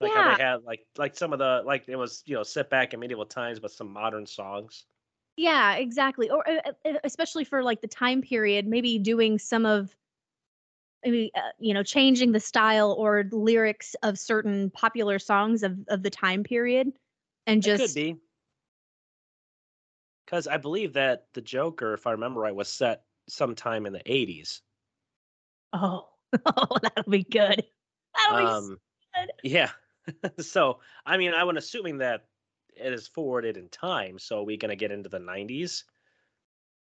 Like 0.00 0.12
how 0.12 0.22
Yeah. 0.22 0.36
they 0.36 0.42
had 0.42 0.62
like 0.62 0.86
like 0.96 1.16
some 1.16 1.32
of 1.32 1.38
the 1.38 1.62
like 1.64 1.88
it 1.88 1.96
was 1.96 2.22
you 2.26 2.34
know 2.34 2.42
set 2.42 2.68
back 2.70 2.92
in 2.94 3.00
medieval 3.00 3.26
times, 3.26 3.60
but 3.60 3.70
some 3.70 3.92
modern 3.92 4.26
songs. 4.26 4.86
Yeah, 5.36 5.74
exactly. 5.74 6.30
Or 6.30 6.48
uh, 6.48 6.72
uh, 6.84 6.92
especially 7.04 7.44
for 7.44 7.62
like 7.62 7.80
the 7.80 7.88
time 7.88 8.22
period, 8.22 8.66
maybe 8.66 8.98
doing 8.98 9.38
some 9.38 9.66
of, 9.66 9.94
maybe 11.04 11.30
uh, 11.34 11.40
you 11.58 11.74
know, 11.74 11.82
changing 11.82 12.32
the 12.32 12.40
style 12.40 12.92
or 12.92 13.24
lyrics 13.30 13.94
of 14.02 14.18
certain 14.18 14.70
popular 14.70 15.18
songs 15.18 15.62
of 15.62 15.78
of 15.88 16.02
the 16.02 16.10
time 16.10 16.42
period, 16.42 16.92
and 17.46 17.62
It 17.62 17.74
could 17.74 17.88
just 17.88 17.94
be 17.94 18.16
because 20.24 20.46
I 20.46 20.56
believe 20.56 20.92
that 20.94 21.26
the 21.32 21.40
Joker, 21.40 21.94
if 21.94 22.06
I 22.06 22.12
remember 22.12 22.40
right, 22.40 22.54
was 22.54 22.68
set 22.68 23.04
sometime 23.28 23.86
in 23.86 23.92
the 23.92 24.02
eighties. 24.10 24.62
oh, 25.72 26.08
oh, 26.46 26.78
that'll 26.82 27.10
be 27.10 27.24
good. 27.24 27.64
That'll 28.14 28.36
be 28.36 28.46
s- 28.46 28.72
Um, 28.72 28.78
good. 29.14 29.30
yeah. 29.42 29.72
so 30.40 30.80
I 31.04 31.16
mean, 31.16 31.34
I 31.34 31.44
would 31.44 31.56
assuming 31.56 31.98
that 31.98 32.26
it 32.76 32.92
is 32.92 33.08
forwarded 33.08 33.56
in 33.56 33.68
time. 33.68 34.18
So 34.18 34.40
are 34.40 34.44
we 34.44 34.56
gonna 34.56 34.76
get 34.76 34.92
into 34.92 35.08
the 35.08 35.18
nineties? 35.18 35.84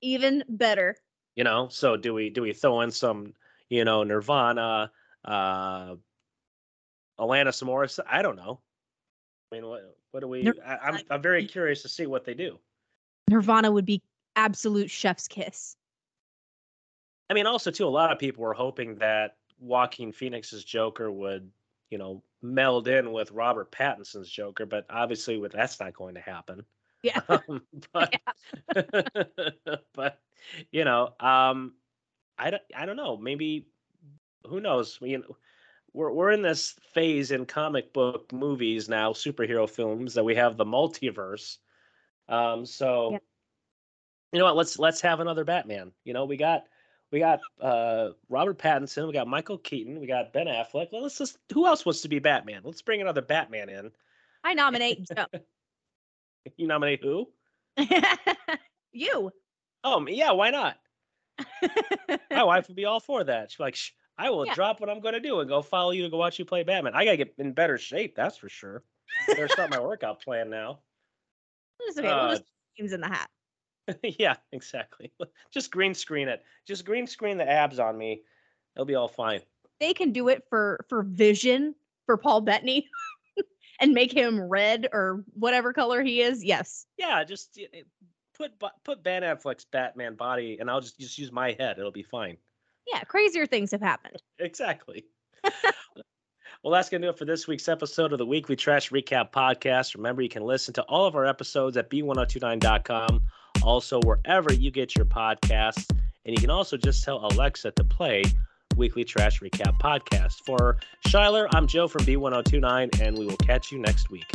even 0.04 0.44
better. 0.48 0.98
You 1.36 1.44
know, 1.44 1.70
so 1.70 1.98
do 1.98 2.14
we 2.14 2.30
do 2.30 2.44
we 2.44 2.54
throw 2.54 2.82
in 2.82 2.92
some 2.92 3.34
you 3.70 3.84
know 3.86 4.04
Nirvana, 4.04 4.92
uh, 5.26 5.96
Alanis 7.20 7.64
Morris? 7.64 8.00
I 8.08 8.22
don't 8.22 8.36
know. 8.36 8.60
I 9.52 9.56
mean, 9.56 9.66
what 9.66 9.98
what 10.12 10.20
do 10.20 10.28
we? 10.28 10.44
Nir- 10.44 10.54
I, 10.64 10.76
I'm 10.76 11.00
I'm 11.10 11.22
very 11.22 11.48
curious 11.48 11.82
to 11.82 11.90
see 11.90 12.06
what 12.06 12.26
they 12.26 12.36
do. 12.36 12.60
Nirvana 13.30 13.72
would 13.72 13.86
be 13.86 14.04
absolute 14.36 14.92
chef's 14.92 15.28
kiss. 15.28 15.76
I 17.30 17.34
mean, 17.34 17.48
also 17.48 17.72
too, 17.72 17.88
a 17.88 17.90
lot 17.90 18.12
of 18.12 18.20
people 18.20 18.44
were 18.44 18.54
hoping 18.54 18.96
that 18.98 19.38
Joaquin 19.58 20.12
Phoenix's 20.12 20.64
Joker 20.64 21.10
would, 21.12 21.50
you 21.90 21.98
know, 21.98 22.24
meld 22.42 22.88
in 22.88 23.12
with 23.12 23.32
Robert 23.32 23.72
Pattinson's 23.72 24.30
Joker, 24.30 24.66
but 24.66 24.86
obviously, 24.90 25.38
with 25.38 25.52
that's 25.52 25.80
not 25.80 25.94
going 25.94 26.16
to 26.16 26.22
happen. 26.22 26.66
Yeah. 27.04 27.20
Um, 27.30 27.62
but, 27.92 28.16
but 29.94 30.20
you 30.72 30.86
know, 30.86 31.14
um, 31.20 31.74
I 32.38 32.50
don't, 32.52 32.64
I 32.76 32.86
don't 32.86 32.96
know. 32.96 33.18
Maybe 33.18 33.68
who 34.48 34.60
knows? 34.60 34.98
You 35.02 35.20
know, 35.20 35.38
we're 35.94 36.12
we're 36.12 36.32
in 36.32 36.42
this 36.42 36.76
phase 36.94 37.32
in 37.32 37.46
comic 37.46 37.94
book 37.94 38.32
movies 38.34 38.90
now, 38.90 39.14
superhero 39.14 39.70
films 39.70 40.14
that 40.16 40.24
we 40.24 40.36
have 40.36 40.58
the 40.58 40.66
multiverse. 40.66 41.58
Um, 42.28 42.66
so 42.66 43.12
Yep. 43.12 43.24
you 44.32 44.40
know 44.40 44.46
what? 44.46 44.56
Let's 44.56 44.80
let's 44.80 45.02
have 45.02 45.20
another 45.20 45.44
Batman. 45.44 45.92
You 46.04 46.14
know, 46.14 46.26
we 46.26 46.38
got 46.38 46.64
we 47.14 47.20
got 47.20 47.40
uh 47.62 48.10
Robert 48.28 48.58
Pattinson, 48.58 49.06
we 49.08 49.14
got 49.14 49.28
Michael 49.28 49.60
Keaton, 49.60 50.00
we 50.02 50.08
got 50.08 50.34
Ben 50.34 50.48
Affleck. 50.48 50.88
Well, 50.92 51.04
let's 51.04 51.18
just 51.18 51.38
who 51.54 51.66
else 51.68 51.86
wants 51.86 52.02
to 52.02 52.10
be 52.10 52.20
Batman? 52.20 52.62
Let's 52.66 52.82
bring 52.82 53.00
another 53.02 53.22
Batman 53.22 53.70
in. 53.70 53.92
I 54.44 54.54
nominate 54.56 55.08
Joe. 55.16 55.28
You 56.58 56.68
nominate 56.68 57.02
who? 57.02 57.30
you. 58.92 59.32
Oh, 59.86 60.06
yeah, 60.08 60.32
why 60.32 60.50
not? 60.50 60.78
My 62.30 62.44
wife 62.44 62.68
would 62.68 62.76
be 62.76 62.84
all 62.84 63.00
for 63.00 63.24
that. 63.24 63.50
She's 63.50 63.62
like, 63.62 63.76
Shh, 63.76 63.92
I 64.18 64.30
will 64.30 64.46
Yeah. 64.46 64.54
drop 64.54 64.82
what 64.82 64.90
I'm 64.90 65.00
going 65.00 65.14
to 65.14 65.22
do 65.22 65.40
and 65.40 65.48
go 65.48 65.62
follow 65.62 65.92
you 65.92 66.04
to 66.04 66.10
go 66.10 66.18
watch 66.18 66.38
you 66.40 66.44
play 66.44 66.64
Batman. 66.64 66.96
I 66.96 67.06
got 67.06 67.12
to 67.12 67.18
get 67.18 67.34
in 67.38 67.54
better 67.54 67.78
shape, 67.78 68.14
that's 68.18 68.36
for 68.36 68.50
sure. 68.50 68.84
Better 69.30 69.48
start 69.48 69.70
my 69.70 69.80
workout 69.80 70.22
plan 70.22 70.50
now. 70.50 70.80
It's 71.80 71.98
okay. 71.98 72.10
we'll 72.10 72.18
Uh, 72.18 72.32
just 72.32 72.44
names 72.78 72.92
in 72.92 73.00
the 73.00 73.08
hat. 73.08 73.30
yeah, 74.04 74.36
exactly. 74.52 75.12
Just 75.52 75.72
green 75.72 75.94
screen 75.94 76.28
it. 76.28 76.44
Just 76.68 76.86
green 76.86 77.08
screen 77.08 77.38
the 77.38 77.50
abs 77.50 77.80
on 77.80 77.98
me. 77.98 78.22
It'll 78.76 78.86
be 78.86 78.96
all 78.96 79.08
fine. 79.08 79.42
They 79.80 79.94
can 79.94 80.12
do 80.12 80.30
it 80.30 80.44
for 80.50 80.86
for 80.90 81.04
Vision 81.04 81.76
for 82.06 82.18
Paul 82.18 82.42
Bettany, 82.42 82.90
and 83.80 83.94
make 83.94 84.12
him 84.12 84.42
red 84.42 84.88
or 84.94 85.24
whatever 85.34 85.74
color 85.74 86.02
he 86.02 86.22
is. 86.22 86.44
Yes. 86.44 86.86
Yeah, 86.98 87.24
just 87.24 87.60
put 88.38 88.52
put 88.84 89.04
Ben 89.04 89.24
Affleck's 89.24 89.66
Batman 89.66 90.16
body, 90.16 90.58
and 90.60 90.70
I'll 90.70 90.82
just 90.82 91.00
just 91.00 91.18
use 91.18 91.32
my 91.32 91.56
head. 91.60 91.78
It'll 91.78 91.92
be 91.92 92.04
fine. 92.04 92.38
Yeah. 92.92 93.02
Crazier 93.02 93.46
things 93.46 93.72
have 93.72 93.82
happened. 93.82 94.22
Exactly. 94.40 95.06
well, 96.64 96.72
that's 96.74 96.90
going 96.90 97.02
to 97.02 97.08
do 97.08 97.10
it 97.12 97.18
for 97.18 97.26
this 97.26 97.48
week's 97.48 97.68
episode 97.68 98.14
of 98.14 98.20
the 98.20 98.26
Weekly 98.26 98.56
Trash 98.56 98.90
Recap 98.90 99.32
Podcast. 99.32 99.96
Remember, 99.96 100.22
you 100.22 100.30
can 100.30 100.44
listen 100.44 100.74
to 100.76 100.84
all 100.84 101.06
of 101.06 101.16
our 101.16 101.26
episodes 101.26 101.78
at 101.78 101.90
b1029.com, 101.90 103.22
also 103.64 104.00
wherever 104.02 104.54
you 104.54 104.72
get 104.72 104.96
your 104.96 105.06
podcasts. 105.06 105.90
And 106.26 106.36
you 106.36 106.42
can 106.42 106.50
also 106.50 106.78
just 106.78 107.04
tell 107.04 107.26
Alexa 107.26 107.72
to 107.72 107.84
play 107.84 108.24
Weekly 108.76 109.04
Trash 109.04 109.40
Recap 109.42 109.80
Podcast. 109.80 110.36
For 110.46 110.78
Shyler, 111.08 111.48
I'm 111.54 111.68
Joe 111.68 111.88
from 111.88 112.06
B1029, 112.06 113.02
and 113.02 113.18
we 113.18 113.26
will 113.26 113.38
catch 113.38 113.72
you 113.72 113.80
next 113.80 114.10
week. 114.10 114.32